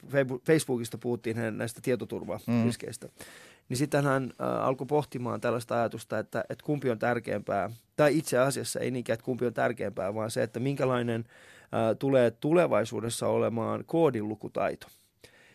[0.46, 3.08] Facebookista puhuttiin hänen näistä tietoturvariskeistä.
[3.08, 3.14] Mm.
[3.70, 8.38] Niin sitten hän äh, alkoi pohtimaan tällaista ajatusta, että, että kumpi on tärkeämpää, tai itse
[8.38, 11.26] asiassa ei niinkään, että kumpi on tärkeämpää, vaan se, että minkälainen–
[12.00, 14.88] tulee tulevaisuudessa olemaan koodinlukutaito.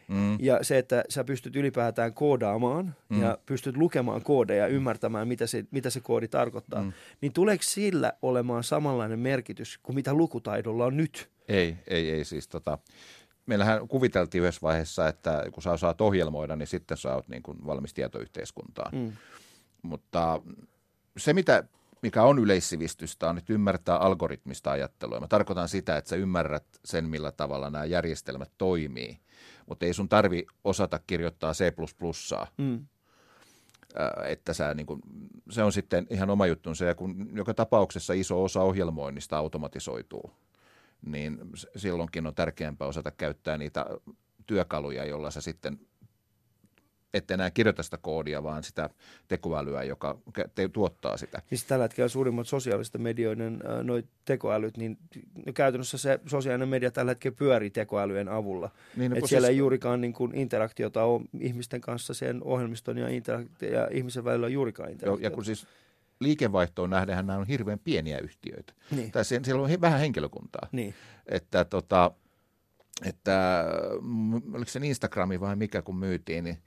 [0.09, 0.39] Mm.
[0.41, 3.23] Ja se, että sä pystyt ylipäätään koodaamaan mm.
[3.23, 6.93] ja pystyt lukemaan koodeja ja ymmärtämään, mitä se, mitä se koodi tarkoittaa, mm.
[7.21, 11.31] niin tuleeko sillä olemaan samanlainen merkitys kuin mitä lukutaidolla on nyt?
[11.49, 12.79] Ei, ei, ei siis tota,
[13.47, 17.67] meillähän kuviteltiin yhdessä vaiheessa, että kun sä osaat ohjelmoida, niin sitten sä oot niin kuin
[17.67, 18.95] valmis tietoyhteiskuntaan.
[18.95, 19.13] Mm.
[19.83, 20.43] Mutta
[21.17, 21.65] se, mitä
[22.07, 25.21] mikä on yleissivistystä, on nyt ymmärtää algoritmista ajattelua.
[25.21, 29.19] Mä tarkoitan sitä, että sä ymmärrät sen, millä tavalla nämä järjestelmät toimii,
[29.69, 31.73] mutta ei sun tarvi osata kirjoittaa C++.
[32.59, 32.87] Mm.
[34.27, 35.01] Että sä, niin kun,
[35.51, 40.31] se on sitten ihan oma juttunsa, ja kun joka tapauksessa iso osa ohjelmoinnista automatisoituu,
[41.07, 41.39] niin
[41.77, 43.87] silloinkin on tärkeämpää osata käyttää niitä
[44.47, 45.81] työkaluja, joilla sä sitten
[47.15, 48.91] ette enää kirjoita sitä koodia, vaan sitä
[49.29, 50.19] tekoälyä, joka
[50.55, 51.43] te, tuottaa sitä.
[51.49, 54.99] Siis tällä hetkellä suurimmat sosiaalisten medioiden noi tekoälyt, niin
[55.55, 58.71] käytännössä se sosiaalinen media tällä hetkellä pyörii tekoälyjen avulla.
[58.97, 59.55] Niin, no, Et siellä siis...
[59.55, 64.49] ei juurikaan niin kuin interaktiota ole ihmisten kanssa sen ohjelmiston ja, interak- ja ihmisen välillä
[64.49, 65.23] juurikaan interaktiota.
[65.23, 65.67] Joo, ja kun siis
[66.21, 68.73] liikevaihtoon nähdenhän nämä on hirveän pieniä yhtiöitä.
[68.91, 69.11] Niin.
[69.11, 70.69] Tai siellä on vähän henkilökuntaa.
[70.73, 70.95] Niin.
[71.27, 72.11] Että tota,
[73.05, 73.65] että
[74.53, 76.59] oliko se Instagrami vai mikä kun myytiin, niin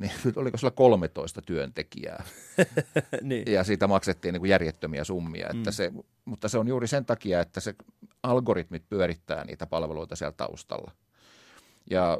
[0.00, 2.24] niin oliko sillä 13 työntekijää.
[3.22, 3.52] niin.
[3.52, 5.48] Ja siitä maksettiin niin kuin järjettömiä summia.
[5.50, 5.74] Että mm.
[5.74, 5.92] se,
[6.24, 7.74] mutta se on juuri sen takia, että se
[8.22, 10.92] algoritmit pyörittää niitä palveluita siellä taustalla.
[11.90, 12.18] Ja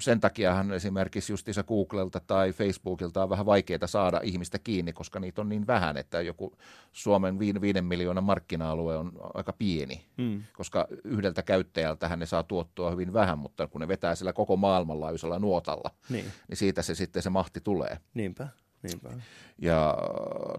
[0.00, 5.40] sen takiahan esimerkiksi justiinsa Googlelta tai Facebookilta on vähän vaikeaa saada ihmistä kiinni, koska niitä
[5.40, 6.56] on niin vähän, että joku
[6.92, 10.42] Suomen viiden miljoonan markkina-alue on aika pieni, mm.
[10.52, 15.38] koska yhdeltä käyttäjältä ne saa tuottua hyvin vähän, mutta kun ne vetää sillä koko maailmanlaajuisella
[15.38, 16.26] nuotalla, niin.
[16.48, 17.98] niin siitä se sitten se mahti tulee.
[18.14, 18.48] Niinpä.
[18.82, 19.10] Niinpä.
[19.58, 19.98] Ja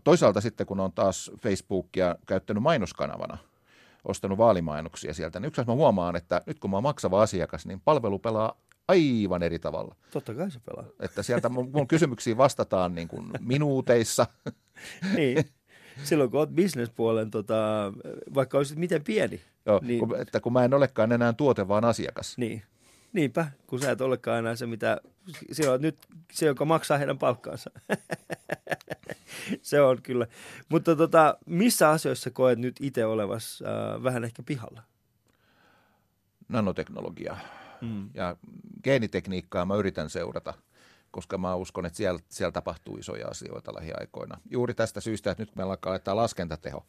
[0.04, 3.38] toisaalta sitten, kun on taas Facebookia käyttänyt mainoskanavana,
[4.06, 7.82] ostanut vaalimainoksia sieltä, niin yksi mä huomaan, että nyt kun mä oon maksava asiakas, niin
[7.82, 9.96] palvelu pelaa aivan eri tavalla.
[10.12, 10.86] Totta kai se pelaa.
[11.00, 14.26] Että sieltä mun, mun kysymyksiin vastataan niin kuin minuuteissa.
[15.18, 15.46] niin.
[16.04, 17.94] Silloin kun olet bisnespuolen, tota,
[18.36, 19.42] vaikka olisit miten pieni.
[19.66, 20.00] Joo, niin...
[20.00, 22.38] kun, että kun mä en olekaan enää tuote, vaan asiakas.
[22.38, 22.64] Niin.
[23.14, 25.02] Niinpä, kun sä et olekaan enää se, mitä,
[25.52, 25.98] silloin nyt
[26.32, 27.72] se, joka maksaa heidän palkkaansa.
[29.62, 30.28] se on kyllä.
[30.70, 34.84] Mutta tota, missä asioissa koet nyt itse olevas äh, vähän ehkä pihalla?
[36.50, 37.38] Nanoteknologia
[37.82, 38.10] mm.
[38.14, 38.36] ja
[38.84, 40.54] geenitekniikkaa mä yritän seurata,
[41.12, 44.38] koska mä uskon, että siellä, siellä tapahtuu isoja asioita lähiaikoina.
[44.50, 46.86] Juuri tästä syystä, että nyt meillä alkaa laskentateho,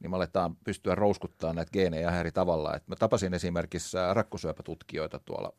[0.00, 2.76] niin me aletaan pystyä rouskuttaa näitä geenejä eri tavalla.
[2.76, 5.52] Et mä tapasin esimerkiksi rakkosyöpätutkijoita tuolla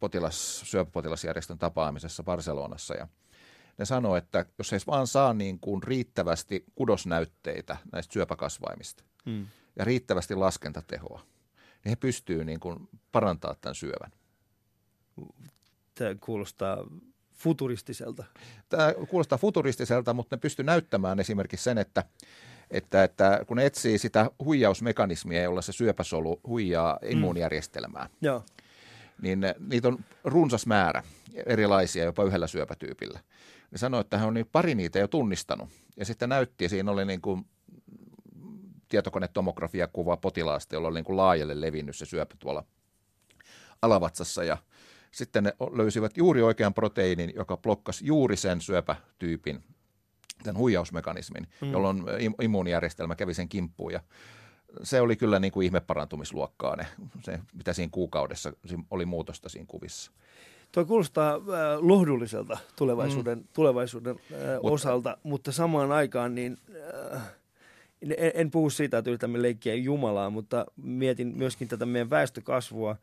[0.00, 3.08] potilas, syöpäpotilasjärjestön tapaamisessa Barcelonassa ja
[3.78, 9.46] ne sanoo, että jos ei vaan saa niin kuin riittävästi kudosnäytteitä näistä syöpäkasvaimista hmm.
[9.76, 11.20] ja riittävästi laskentatehoa,
[11.84, 14.12] niin he pystyvät niin kuin parantamaan tämän syövän.
[15.94, 16.78] Tämä kuulostaa
[17.32, 18.24] futuristiselta.
[18.68, 22.04] Tämä kuulostaa futuristiselta, mutta ne pystyvät näyttämään esimerkiksi sen, että,
[22.70, 27.10] että, että kun etsii sitä huijausmekanismia, jolla se syöpäsolu huijaa mm.
[27.10, 28.26] immuunijärjestelmää, mm.
[28.26, 28.44] Joo.
[29.22, 31.02] niin niitä on runsas määrä
[31.46, 33.20] erilaisia jopa yhdellä syöpätyypillä.
[33.70, 35.68] Ne sanoi, että hän on niin pari niitä jo tunnistanut.
[35.96, 37.46] Ja sitten näytti, ja siinä oli niin kuin
[38.88, 42.64] tietokonetomografiakuva potilaasta, jolla oli niin kuin laajalle levinnyt se syöpä tuolla
[43.82, 44.56] alavatsassa ja
[45.10, 49.64] sitten ne löysivät juuri oikean proteiinin, joka blokkasi juuri sen syöpätyypin,
[50.42, 51.72] tämän huijausmekanismin, mm.
[51.72, 52.02] jolloin
[52.42, 54.00] immuunijärjestelmä kävi sen kimppuun ja
[54.82, 56.86] se oli kyllä niin kuin ihmeparantumisluokkaa ne,
[57.22, 58.52] se, mitä siinä kuukaudessa
[58.90, 60.12] oli muutosta siinä kuvissa.
[60.72, 61.40] Tuo kuulostaa äh,
[61.78, 63.44] lohdulliselta tulevaisuuden, mm.
[63.52, 66.56] tulevaisuuden äh, mutta, osalta, mutta samaan aikaan niin
[67.14, 67.22] äh,
[68.02, 72.96] en, en puhu siitä, että yritämme leikkiä Jumalaa, mutta mietin myöskin tätä meidän väestökasvua.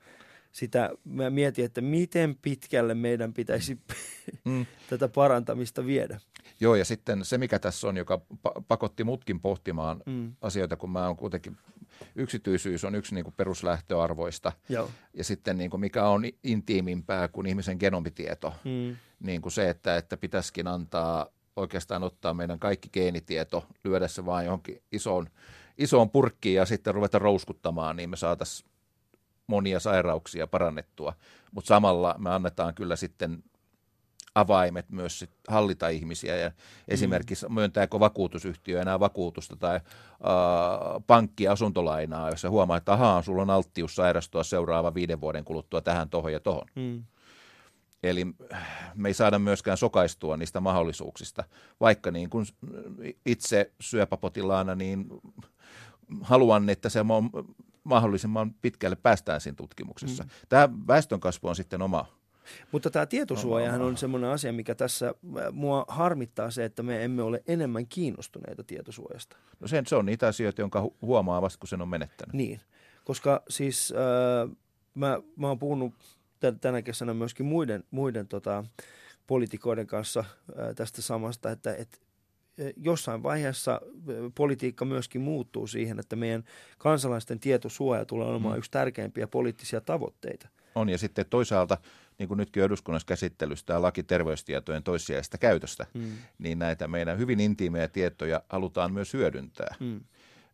[0.53, 3.79] Sitä mä mietin, että miten pitkälle meidän pitäisi
[4.45, 4.65] mm.
[4.89, 6.19] tätä parantamista viedä.
[6.59, 8.21] Joo, ja sitten se, mikä tässä on, joka
[8.67, 10.33] pakotti mutkin pohtimaan mm.
[10.41, 11.57] asioita, kun mä oon kuitenkin,
[12.15, 14.89] yksityisyys on yksi niin kuin peruslähtöarvoista, Joo.
[15.13, 18.95] ja sitten niin kuin mikä on intiimimpää kuin ihmisen genomitieto, mm.
[19.19, 24.45] niin kuin se, että, että pitäisikin antaa oikeastaan ottaa meidän kaikki geenitieto, lyödä se vaan
[24.45, 25.29] johonkin isoon,
[25.77, 28.72] isoon purkkiin ja sitten ruveta rouskuttamaan, niin me saataisiin
[29.47, 31.13] monia sairauksia parannettua.
[31.51, 33.43] Mutta samalla me annetaan kyllä sitten
[34.35, 36.51] avaimet myös sit hallita ihmisiä ja
[36.87, 37.53] esimerkiksi mm.
[37.53, 39.81] myöntääkö vakuutusyhtiö enää vakuutusta tai äh,
[41.07, 46.09] pankki asuntolainaa, jos huomaa, että ahaa, sulla on alttius sairastua seuraava viiden vuoden kuluttua tähän,
[46.09, 46.67] tohon ja tohon.
[46.75, 47.03] Mm.
[48.03, 48.25] Eli
[48.95, 51.43] me ei saada myöskään sokaistua niistä mahdollisuuksista,
[51.79, 52.45] vaikka niin kuin
[53.25, 55.07] itse syöpäpotilaana niin
[56.21, 57.29] haluan, että se on
[57.83, 60.23] mahdollisimman pitkälle päästään siinä tutkimuksessa.
[60.23, 60.29] Mm.
[60.49, 62.05] Tämä väestönkasvu on sitten oma
[62.71, 65.13] mutta tämä tietosuojahan on semmoinen asia, mikä tässä äh,
[65.51, 69.37] mua harmittaa se, että me emme ole enemmän kiinnostuneita tietosuojasta.
[69.59, 72.33] No sen, se on niitä asioita, jonka huomaa vasta, kun sen on menettänyt.
[72.33, 72.61] Niin,
[73.03, 74.57] koska siis äh,
[74.95, 75.93] mä, mä oon puhunut
[76.61, 78.63] tänä kesänä myöskin muiden, muiden tota,
[79.27, 80.23] politikoiden kanssa
[80.57, 82.01] ää, tästä samasta, että et,
[82.77, 83.81] jossain vaiheessa
[84.35, 86.43] politiikka myöskin muuttuu siihen, että meidän
[86.77, 88.57] kansalaisten tietosuoja tulee olemaan mm.
[88.57, 90.47] yksi tärkeimpiä poliittisia tavoitteita.
[90.75, 91.77] On ja sitten toisaalta,
[92.19, 96.11] niin kuin nytkin eduskunnassa käsittelystä tämä laki terveystietojen toissijaisesta käytöstä, mm.
[96.37, 99.75] niin näitä meidän hyvin intiimejä tietoja halutaan myös hyödyntää.
[99.79, 100.01] Mm.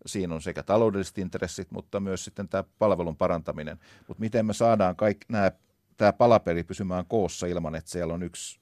[0.06, 3.80] Siinä on sekä taloudelliset intressit, mutta myös sitten tämä palvelun parantaminen.
[4.08, 5.52] Mutta miten me saadaan kaikki nämä
[5.97, 8.60] tämä palapeli pysymään koossa ilman, että siellä on yksi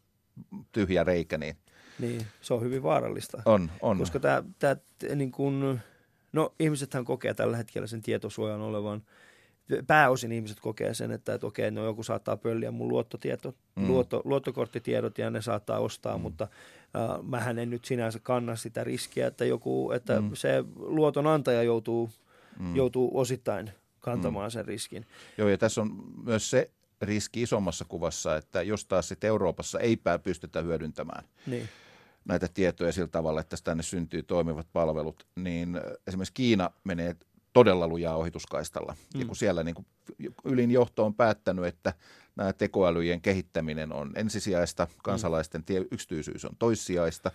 [0.72, 1.58] tyhjä reikä, niin
[2.00, 3.42] Niin, se on hyvin vaarallista.
[3.46, 3.72] on.
[3.82, 3.98] on.
[3.98, 4.76] Koska tämä, tämä
[5.16, 5.80] niin kuin,
[6.34, 9.04] no ihmisethän kokee tällä hetkellä sen tietosuojan olevan,
[9.88, 13.88] pääosin ihmiset kokee sen, että, että okei, no joku saattaa pölliä mun luottotieto, mm.
[13.88, 16.22] luotto, luottokorttitiedot ja ne saattaa ostaa, mm.
[16.22, 20.30] mutta äh, mähän en nyt sinänsä kanna sitä riskiä, että joku, että mm.
[20.34, 22.10] se luotonantaja joutuu,
[22.60, 22.76] mm.
[22.76, 24.52] joutuu osittain kantamaan mm.
[24.52, 25.06] sen riskin.
[25.38, 26.70] Joo, ja tässä on myös se
[27.02, 31.70] riski isommassa kuvassa, että jos taas sitten Euroopassa ei pää pystytä hyödyntämään Niin.
[32.28, 37.16] Näitä tietoja sillä tavalla, että tänne syntyy toimivat palvelut, niin esimerkiksi Kiina menee
[37.54, 38.96] todella lujaa ohituskaistalla.
[39.14, 39.20] Mm.
[39.20, 39.86] Ja kun siellä niin kuin
[40.44, 41.94] ylin johto on päättänyt, että
[42.36, 47.32] nämä tekoälyjen kehittäminen on ensisijaista, kansalaisten tie, yksityisyys on toissijaista,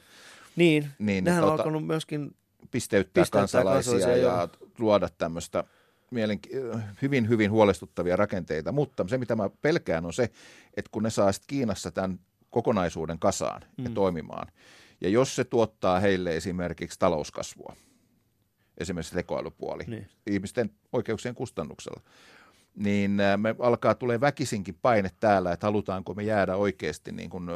[0.56, 2.36] Niin, Niin, nehän on tota- alkanut myöskin,
[2.70, 5.64] pisteyttää, Pisteyttää kansalaisia, kansalaisia, ja luoda tämmöistä
[6.10, 6.50] mielenki-
[7.02, 8.72] hyvin, hyvin huolestuttavia rakenteita.
[8.72, 10.22] Mutta se, mitä mä pelkään, on se,
[10.76, 12.20] että kun ne saa Kiinassa tämän
[12.50, 13.94] kokonaisuuden kasaan ja Mm.
[13.94, 14.48] toimimaan,
[15.02, 17.76] ja jos se tuottaa heille esimerkiksi talouskasvua,
[18.78, 22.00] esimerkiksi tekoälypuoli, niin, ihmisten oikeuksien kustannuksella,
[22.76, 27.46] niin ää, me alkaa tulee väkisinkin paine täällä, että halutaanko me jäädä oikeasti niin kuin,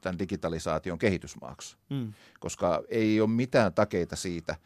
[0.00, 1.76] tämän digitalisaation kehitysmaaksi.
[1.90, 4.56] Mm, koska ei ole mitään takeita siitä,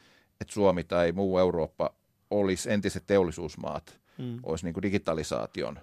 [0.41, 1.95] että Suomi tai muu Eurooppa
[2.31, 4.39] olisi entiset teollisuusmaat, mm.
[4.43, 5.79] olisi niin kuin digitalisaation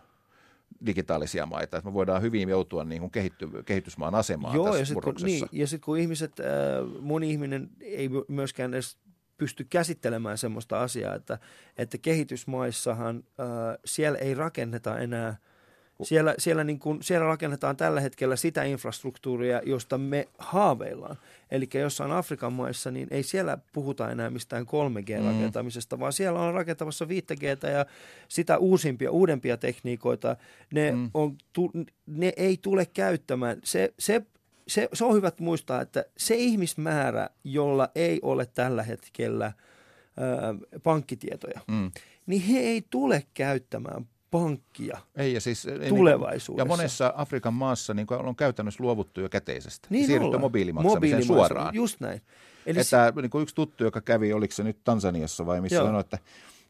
[0.86, 1.78] digitaalisia maita.
[1.78, 5.04] Että me voidaan hyvin joutua niin kuin kehitty, kehitysmaan asemaan Joo, tässä ja sitten kun,
[5.14, 5.46] murroksessa.
[5.52, 6.46] niin, ja sit kun ihmiset, äh,
[7.02, 8.98] moni ihminen ei my- myöskään edes
[9.38, 11.40] pysty käsittelemään semmoista asiaa, että,
[11.78, 13.46] että kehitysmaissahan äh,
[13.86, 15.38] siellä ei rakenneta enää,
[16.04, 21.18] siellä, siellä, niin kuin, siellä rakennetaan tällä hetkellä sitä infrastruktuuria, josta me haaveillaan.
[21.52, 26.00] Eli jossain Afrikan maissa, niin ei siellä puhuta enää mistään 3G-rakentamisesta, mm.
[26.00, 27.86] vaan siellä on rakentavassa 5G ja
[28.28, 30.36] sitä uusimpia, uudempia tekniikoita.
[30.74, 31.10] Ne, Mm.
[31.14, 31.72] on, tu,
[32.06, 33.58] ne ei tule käyttämään.
[33.64, 34.22] Se, se,
[34.68, 39.54] se, se on hyvä muistaa, että se ihmismäärä, jolla ei ole tällä hetkellä ää,
[40.84, 41.92] pankkitietoja, Mm.
[42.26, 46.62] niin he ei tule käyttämään pankkia Ei, ja, siis, ei tulevaisuudessa.
[46.62, 49.88] ja monessa Afrikan maassa niin kuin on käytännössä luovuttu jo käteisestä.
[49.92, 51.76] niin Siirrytty mobiilimaksamiseen suoraan.
[51.76, 52.22] Just näin.
[52.66, 55.86] Eli Että niin kuin yksi tuttu, joka kävi, oliko se nyt Tansaniassa vai missä Joo.
[55.86, 56.20] sanoi, että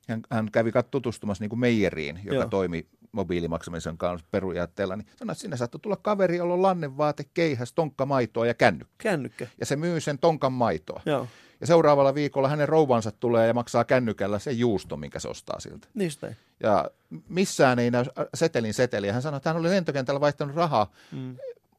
[0.09, 2.49] hän, hän kävi tutustumassa niin kuin Meijeriin, joka Joo.
[2.49, 7.73] toimi mobiilimaksamisen kanssa perujätteellä, niin sanoi, että sinne saattoi tulla kaveri, jolla on lannevaate, keihäs,
[7.73, 8.93] tonkkamaitoa ja kännykkä.
[8.97, 9.47] kännykkä.
[9.59, 11.01] Ja se myy sen tonkan maitoa.
[11.05, 11.27] Joo,
[11.63, 15.87] Ja seuraavalla viikolla hänen rouvansa tulee ja maksaa kännykällä sen juuston, minkä se ostaa siltä.
[15.95, 16.37] just näin.
[16.63, 16.89] Ja
[17.29, 19.07] missään ei näy setelin seteli.
[19.07, 20.91] Ja hän sanoi, että hän oli lentokentällä vaihtanut rahaa.
[21.11, 21.35] Mm.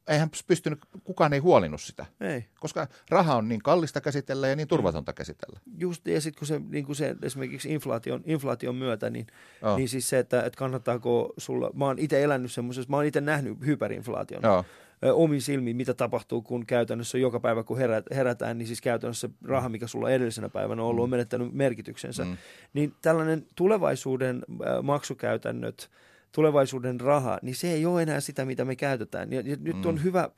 [0.07, 2.05] Ei hän pystynyt, kukaan ei huolinnut sitä.
[2.21, 2.45] Ei.
[2.59, 5.59] Koska raha on niin kallista käsitellä ja niin turvatonta käsitellä.
[5.77, 9.27] Just, ja sitten kun se, niin kuin se esimerkiksi inflaation, inflaation myötä, niin,
[9.61, 9.77] oh.
[9.77, 13.21] niin siis se, että, että kannattaako sulla, mä oon itse elänyt semmoisessa, mä oon itse
[13.21, 14.65] nähnyt hyperinflaation Joo.
[15.13, 19.69] Omin silmiin, mitä tapahtuu, kun käytännössä joka päivä, kun herät, herätään, niin siis käytännössä raha,
[19.69, 22.23] mikä sulla edellisenä päivänä on ollut, on menettänyt merkityksensä.
[22.23, 22.29] Mm.
[22.29, 22.37] Mm.
[22.73, 24.41] Niin tällainen tulevaisuuden
[24.83, 25.89] maksukäytännöt,
[26.31, 29.33] tulevaisuuden raha, niin se ei ole enää sitä, mitä me käytetään.
[29.33, 29.85] Ja, ja nyt Mm.
[29.85, 30.29] on hyvä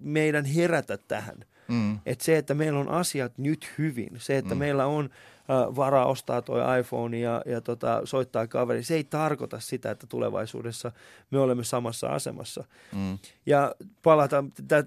[0.00, 1.44] meidän herätä tähän.
[1.68, 1.98] Mm.
[2.06, 4.58] Että se, että meillä on asiat nyt hyvin, se, että Mm.
[4.58, 4.58] mm.
[4.58, 5.10] meillä on
[5.48, 10.92] varaa ostaa toi iPhone ja, ja tota, soittaa kaveri, se ei tarkoita sitä, että tulevaisuudessa
[11.30, 12.64] me olemme samassa asemassa.
[12.94, 13.18] Mm.
[13.46, 14.84] Ja palata, tä,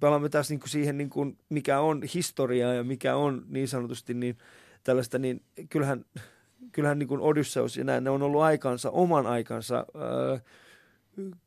[0.00, 4.38] palaamme taas niinku siihen, niinku, mikä on historiaa ja mikä on niin sanotusti niin
[4.84, 6.04] tällaista, niin kyllähän,
[6.72, 10.42] kyllähän niin Odysseus ja näin, ne on ollut aikansa, oman aikansa äh,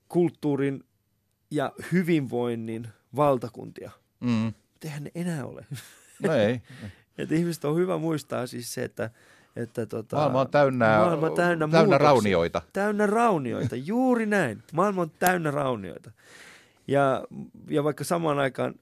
[0.07, 0.83] kulttuurin
[1.51, 3.91] ja hyvinvoinnin valtakuntia.
[4.19, 4.29] Mm.
[4.29, 5.65] Mutta eihän ne enää ole.
[6.23, 6.61] No ei.
[7.19, 9.09] Et ihmiset on hyvä muistaa siis se, että,
[9.55, 11.97] että tota, Maailma on täynnä, maailma täynnä, täynnä muutoksia.
[11.97, 12.61] raunioita.
[12.73, 14.63] Täynnä raunioita, juuri näin.
[14.73, 16.11] Maailma on täynnä raunioita.
[16.87, 17.23] Ja,
[17.69, 18.73] ja vaikka samaan aikaan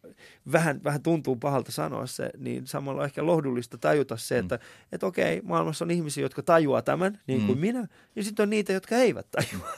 [0.51, 4.61] vähän, vähän tuntuu pahalta sanoa se, niin samalla on ehkä lohdullista tajuta se, että mm.
[4.91, 7.61] et okei, maailmassa on ihmisiä, jotka tajuaa tämän, niin kuin Mm.
[7.61, 9.69] minä, ja sitten on niitä, jotka eivät tajua.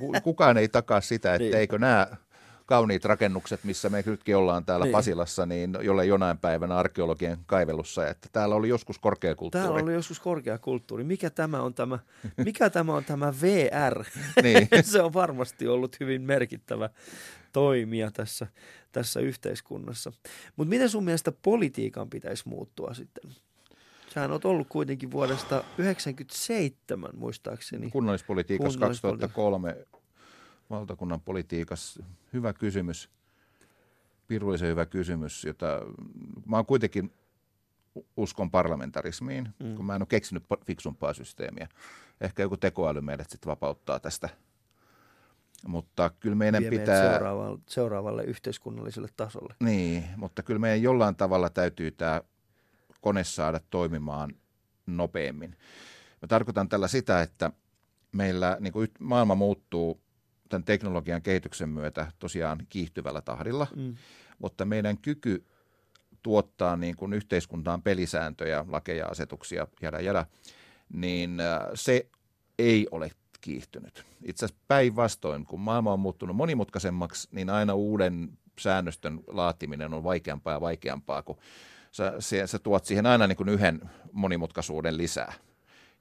[0.00, 1.46] Ku- kukaan ei takaa sitä, Niin.
[1.46, 2.06] etteikö nämä
[2.66, 4.92] kauniit rakennukset, missä me nytkin ollaan täällä Niin.
[4.92, 9.64] Pasilassa, niin jolle jonain päivänä arkeologien kaivelussa, että täällä oli joskus korkeakulttuuri.
[9.64, 11.04] Täällä oli joskus korkeakulttuuri.
[11.04, 11.98] Mikä tämä on tämä,
[12.44, 14.04] mikä tämä, on tämä VR?
[14.42, 14.68] Niin.
[14.92, 16.90] se on varmasti ollut hyvin merkittävä
[17.52, 18.46] toimija tässä,
[18.92, 20.12] tässä yhteiskunnassa.
[20.56, 23.30] Mutta miten sun mielestä politiikan pitäisi muuttua sitten?
[24.14, 27.90] Sähän oot ollut kuitenkin vuodesta 1997 muistaakseni.
[27.90, 29.28] Kunnallispolitiikassa Kunnallispolitiikka.
[29.28, 29.86] 2003
[30.70, 32.04] valtakunnan politiikassa.
[32.32, 33.10] Hyvä kysymys.
[34.26, 35.80] Pirullisen hyvä kysymys, jota
[36.46, 37.12] mä oon kuitenkin
[38.16, 39.74] uskon parlamentarismiin, mm.
[39.74, 41.68] kun mä en ole keksinyt fiksumpaa systeemiä.
[42.20, 44.28] Ehkä joku tekoäly meidät sitten vapauttaa tästä,
[45.66, 47.10] Mutta kyllä meidän Vie pitää...
[47.10, 49.54] Seuraavalle, seuraavalle yhteiskunnalliselle tasolle.
[49.60, 52.22] Niin, mutta kyllä meidän jollain tavalla täytyy tämä
[53.00, 54.34] kone saada toimimaan
[54.86, 55.50] nopeammin.
[56.22, 57.50] Mä tarkoitan tällä sitä, että
[58.12, 60.00] meillä niin kuin maailma muuttuu
[60.48, 63.96] tämän teknologian kehityksen myötä tosiaan kiihtyvällä tahdilla, mm.
[64.38, 65.44] mutta meidän kyky
[66.22, 70.26] tuottaa niin kuin yhteiskuntaan pelisääntöjä, lakeja, asetuksia, jada jada,
[70.92, 72.08] niin äh, se
[72.58, 74.04] ei ole kiihtynyt.
[74.22, 80.52] Itse asiassa päinvastoin, kun maailma on muuttunut monimutkaisemmaksi, niin aina uuden säännöstön laatiminen on vaikeampaa
[80.52, 81.38] ja vaikeampaa, kun
[81.92, 83.80] sä, sä, sä tuot siihen aina niin kuin yhden
[84.12, 85.32] monimutkaisuuden lisää.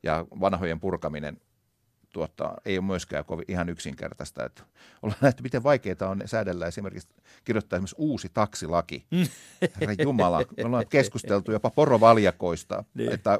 [0.03, 1.41] Ja vanhojen purkaminen
[2.16, 4.45] tuottaa, ei ole myöskään kovin ihan yksinkertaista.
[4.45, 4.63] Että
[5.01, 7.09] ollaan nähty, miten vaikeaa on säädellä esimerkiksi,
[7.43, 9.05] kirjoittaa esimerkiksi uusi taksilaki.
[9.82, 13.13] Herra Jumala, me ollaan keskusteltu jopa porovaljakoista, niin.
[13.13, 13.39] että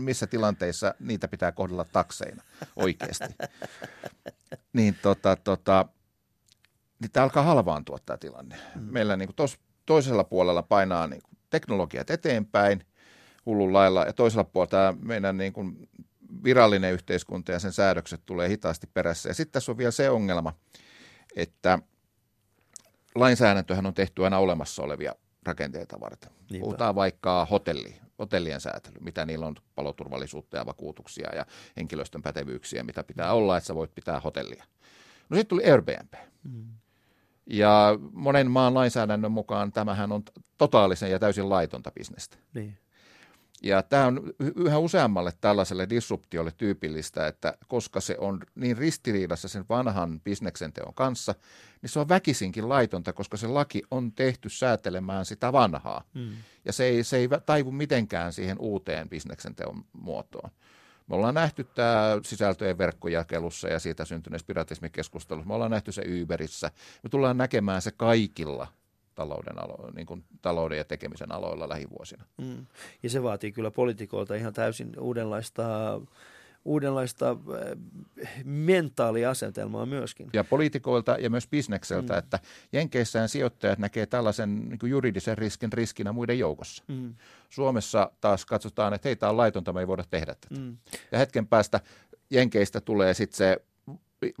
[0.00, 2.42] missä tilanteissa niitä pitää kohdella takseina
[2.76, 3.34] oikeasti.
[4.72, 5.86] niin tota, tota,
[7.00, 8.56] niin tämä alkaa halvaantua tämä tilanne.
[8.74, 8.82] Mm.
[8.82, 12.86] Meillä niin tos, toisella puolella painaa niin kuin teknologiat eteenpäin
[13.46, 15.88] hullun lailla, ja toisella puolella tämä meidän niin kuin
[16.44, 19.28] virallinen yhteiskunta ja sen säädökset tulee hitaasti perässä.
[19.28, 20.52] Ja sitten tässä on vielä se ongelma,
[21.36, 21.78] että
[23.14, 26.30] lainsäädäntöhän on tehty aina olemassa olevia rakenteita varten.
[26.50, 26.64] Niinpä.
[26.64, 33.04] Puhutaan vaikka hotelli, hotellien säätely, mitä niillä on paloturvallisuutta ja vakuutuksia ja henkilöstön pätevyyksiä, mitä
[33.04, 34.64] pitää olla, että sä voit pitää hotellia.
[35.28, 36.14] No sitten tuli Airbnb.
[36.42, 36.66] Mm.
[37.46, 40.22] Ja monen maan lainsäädännön mukaan tämähän on
[40.58, 42.36] totaalisen ja täysin laitonta bisnestä.
[42.54, 42.78] Niin.
[43.62, 49.64] Ja tämä on yhä useammalle tällaiselle disruptiolle tyypillistä, että koska se on niin ristiriidassa sen
[49.68, 51.34] vanhan bisneksen teon kanssa,
[51.82, 56.04] niin se on väkisinkin laitonta, koska se laki on tehty säätelemään sitä vanhaa.
[56.14, 56.30] Mm.
[56.64, 60.50] Ja se ei, se ei taivu mitenkään siihen uuteen bisneksen teon muotoon.
[61.06, 65.48] Me ollaan nähty tämä sisältöjen verkkojakelussa ja siitä syntyneessä piratismikeskustelussa.
[65.48, 66.70] Me ollaan nähty se Uberissä.
[67.02, 68.66] Me tullaan näkemään se kaikilla
[69.14, 72.24] talouden, alo, niin kuin talouden ja tekemisen aloilla lähivuosina.
[72.38, 72.66] Mm.
[73.02, 76.00] Ja se vaatii kyllä poliitikoilta ihan täysin uudenlaista
[76.64, 80.30] uudenlaista äh, mentaaliasetelmaa myöskin.
[80.32, 82.18] Ja poliitikoilta ja myös bisnekseltä, mm.
[82.18, 82.38] että
[82.72, 86.84] Jenkeissään sijoittajat näkee tällaisen niin kuin juridisen riskin riskinä muiden joukossa.
[86.88, 87.14] Mm.
[87.50, 90.60] Suomessa taas katsotaan, että hei, tämä on laitonta, me ei voida tehdä tätä.
[90.60, 90.76] Mm.
[91.12, 91.80] Ja hetken päästä
[92.30, 93.62] Jenkeistä tulee sitten se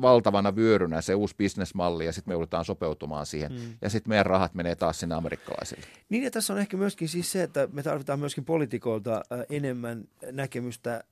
[0.00, 3.52] valtavana vyörynä se uusi bisnesmalli ja sitten me joudutaan sopeutumaan siihen.
[3.52, 3.58] Mm.
[3.82, 5.86] Ja sitten meidän rahat menee taas sinne amerikkalaisille.
[6.08, 10.04] Niin ja tässä on ehkä myöskin siis se, että me tarvitaan myöskin poliitikoilta äh, enemmän
[10.32, 11.04] näkemystä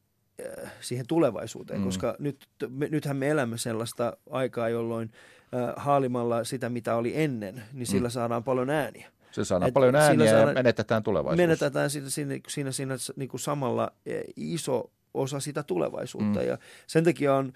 [0.62, 1.84] äh, siihen tulevaisuuteen, mm.
[1.84, 5.10] koska nyt, me, nythän me elämme sellaista aikaa, jolloin
[5.54, 8.12] äh, haalimalla sitä, mitä oli ennen, niin sillä mm.
[8.12, 9.10] saadaan paljon ääniä.
[9.30, 11.42] Se saadaan Et paljon ääniä saadaan, ja menetetään tulevaisuutta.
[11.42, 13.92] Menetetään siinä, siinä, siinä, siinä niin kuin samalla
[14.36, 16.46] iso osa sitä tulevaisuutta mm.
[16.46, 17.52] ja sen takia on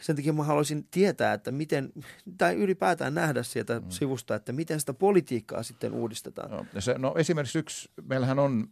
[0.00, 1.92] sen takia mä haluaisin tietää, että miten,
[2.38, 3.86] tai ylipäätään nähdä sieltä mm.
[3.88, 6.50] sivusta, että miten sitä politiikkaa sitten uudistetaan.
[6.50, 8.68] No, se, no esimerkiksi yksi, meillähän on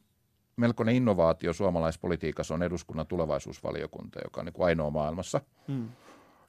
[0.57, 5.89] melkoinen innovaatio suomalaispolitiikassa on eduskunnan tulevaisuusvaliokunta, joka on niin kuin ainoa maailmassa, mm.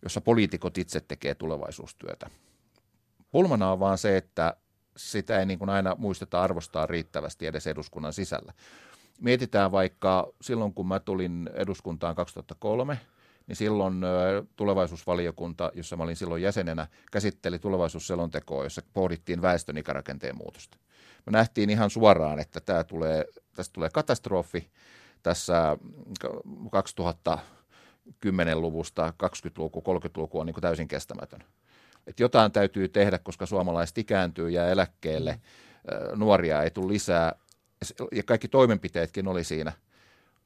[0.03, 2.29] jossa poliitikot itse tekee tulevaisuustyötä.
[3.31, 4.55] Pulmana on vaan se, että
[4.97, 8.53] sitä ei niin kuin aina muisteta arvostaa riittävästi edes eduskunnan sisällä.
[9.21, 12.99] Mietitään vaikka silloin, kun mä tulin eduskuntaan 2003–
[13.49, 14.01] niin silloin
[14.55, 20.77] tulevaisuusvaliokunta, jossa mä olin silloin jäsenenä, käsitteli tulevaisuusselontekoa, jossa pohdittiin väestön ikärakenteen muutosta.
[21.25, 23.25] Me nähtiin ihan suoraan, että tämä tulee,
[23.55, 24.71] tästä tulee katastrofi
[25.23, 25.77] tässä
[28.17, 31.43] 2010-luvusta, 20-luku, 30-luku on niin täysin kestämätön.
[32.07, 35.39] Et jotain täytyy tehdä, koska suomalaiset ikääntyy ja eläkkeelle,
[36.15, 37.35] nuoria ei tule lisää,
[38.11, 39.73] ja kaikki toimenpiteetkin oli siinä–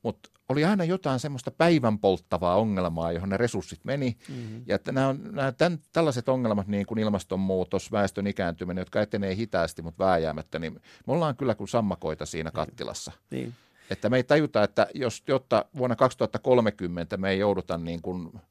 [0.03, 4.17] mutta oli aina jotain semmoista päivän polttavaa ongelmaa, johon ne resurssit meni.
[4.29, 4.63] Mm-hmm.
[4.65, 9.35] Ja että nämä, on, nämä tämän, tällaiset ongelmat, niin kuin ilmastonmuutos, väestön ikääntyminen, jotka etenee
[9.35, 10.73] hitaasti, mutta vääjäämättä, niin
[11.07, 12.53] me ollaan kyllä kuin sammakoita siinä niin.
[12.53, 13.11] kattilassa.
[13.31, 13.53] Niin.
[13.89, 18.41] Että me ei tajuta, että jos, jotta vuonna 2030 me ei jouduta niin kuin,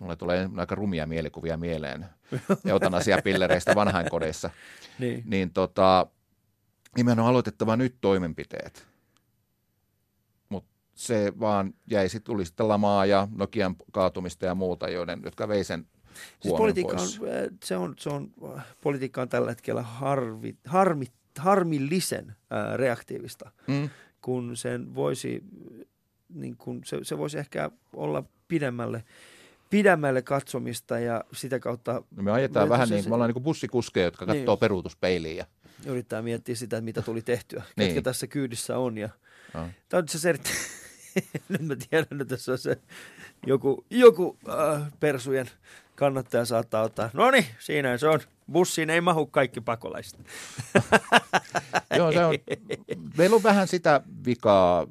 [0.00, 2.06] mulle tulee aika rumia mielikuvia mieleen
[2.66, 4.50] eutanasiapillereistä vanhainkodeissa,
[4.98, 6.06] niin, niin tota,
[6.96, 8.87] niin meidän on aloitettava nyt toimenpiteet
[10.98, 15.64] se vaan jäi, sit tuli sitten lamaa ja Nokian kaatumista ja muuta, joiden, jotka vei
[15.64, 15.86] sen
[16.40, 17.08] siis politiikka on,
[17.64, 18.30] se on, se on,
[18.82, 21.06] politiikka on tällä hetkellä harvi, harmi,
[21.38, 23.90] harmillisen ää, reaktiivista, mm.
[24.22, 25.44] kun sen voisi,
[26.34, 29.04] niin kun se, se voisi ehkä olla pidemmälle
[29.70, 32.02] pidemmälle katsomista ja sitä kautta...
[32.16, 35.36] No me ajetaan vähän se, niin me ollaan niin kuin bussikuskeja, jotka niin, katsoo peruutuspeiliin.
[35.36, 35.46] Ja...
[35.86, 37.86] Yrittää miettiä sitä, mitä tuli tehtyä, niin.
[37.86, 38.98] ketkä tässä kyydissä on.
[38.98, 39.08] Ja...
[39.54, 39.68] No.
[39.88, 40.56] Tämä on se erittäin,
[41.48, 42.78] nyt mä tiedän, että tässä on se
[43.46, 45.50] joku, joku äh, persujen
[45.94, 47.10] kannattaja saattaa ottaa.
[47.12, 48.20] No niin, siinä se on.
[48.52, 50.20] Bussiin ei mahu kaikki pakolaiset.
[51.96, 52.34] Joo, se on,
[53.16, 54.86] meillä on vähän sitä vikaa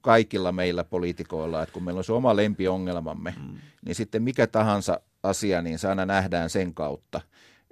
[0.00, 3.58] kaikilla meillä poliitikoilla, että kun meillä on se oma lempiongelmamme, mm.
[3.84, 7.20] niin sitten mikä tahansa asia, niin se aina nähdään sen kautta.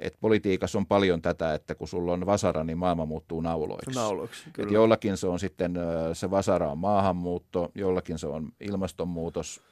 [0.01, 3.91] Et politiikassa on paljon tätä, että kun sulla on vasara, niin maailma muuttuu nauloiksi.
[3.91, 4.67] Nauloiksi, kyllä.
[4.67, 5.75] Et jollakin se on sitten,
[6.13, 9.63] se vasara on maahanmuutto, jollakin se on ilmastonmuutos,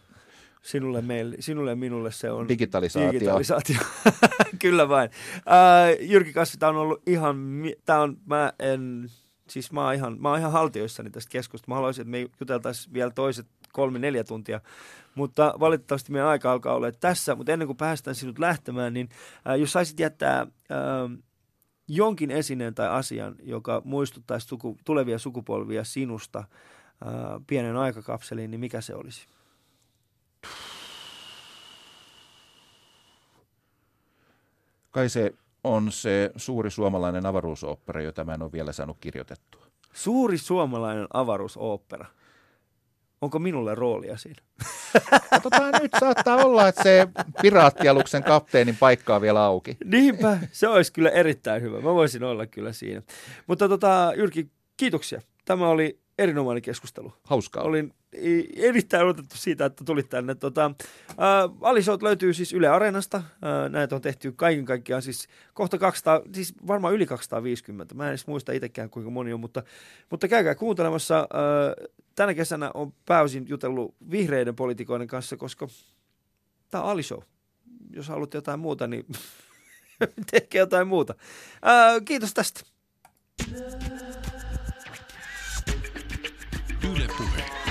[0.62, 3.12] Sinulle, meille, sinulle ja minulle se on digitalisaatio.
[3.12, 3.76] digitalisaatio.
[4.58, 5.10] Kyllä vain.
[5.36, 9.08] Uh, Jyrki Kasvi, tämä on ollut ihan, tämä on, mä en,
[9.48, 11.70] siis mä oon ihan, mä oon ihan haltioissani tästä keskustelusta.
[11.70, 14.60] Mä haluaisin, että me juteltaisiin vielä toiset kolme, neljä tuntia.
[15.14, 17.34] Mutta valitettavasti meidän aika alkaa olla tässä.
[17.34, 19.08] Mutta ennen kuin päästään sinut lähtemään, niin
[19.48, 20.48] äh, jos saisit jättää äh,
[21.88, 26.46] jonkin esineen tai asian, joka muistuttaisi suku, tulevia sukupolvia sinusta äh,
[27.46, 29.26] pienen aikakapseliin, niin mikä se olisi?
[34.90, 39.66] Kai se on se suuri suomalainen avaruusooppera, jota mä en ole vielä saanut kirjoitettua.
[39.92, 42.06] Suuri suomalainen avaruusooppera.
[43.20, 44.42] Onko minulle roolia siinä?
[45.30, 47.08] Katsotaan nyt, saattaa olla, että se
[47.42, 49.76] piraattialuksen kapteenin paikka on vielä auki.
[49.84, 51.80] Niinpä, se olisi kyllä erittäin hyvä.
[51.80, 53.02] Mä voisin olla kyllä siinä.
[53.46, 55.20] Mutta tota, Jyrki, kiitoksia.
[55.44, 57.12] Tämä oli erinomainen keskustelu.
[57.24, 57.62] Hauskaa.
[57.62, 57.94] Olin
[58.56, 60.34] erittäin odotettu siitä, että tulit tänne.
[60.34, 60.70] Tota,
[61.18, 63.22] ää, Alishout löytyy siis Yle Areenasta.
[63.42, 67.94] Ää, näitä on tehty kaiken kaikkiaan siis kohta 200, siis varmaan yli 250.
[67.94, 69.62] Mä en edes muista itsekään kuinka moni on, mutta,
[70.10, 71.16] mutta käykää kuuntelemassa.
[71.16, 71.88] Ää,
[72.18, 75.68] tänä kesänä on pääosin jutellut vihreiden poliitikoiden kanssa, koska
[76.70, 77.18] tämä on Alishow.
[77.90, 79.06] Jos haluat jotain muuta, niin
[80.30, 81.14] tehkää jotain muuta.
[81.62, 82.60] Ää, kiitos tästä.
[86.90, 87.67] Yle Puhe.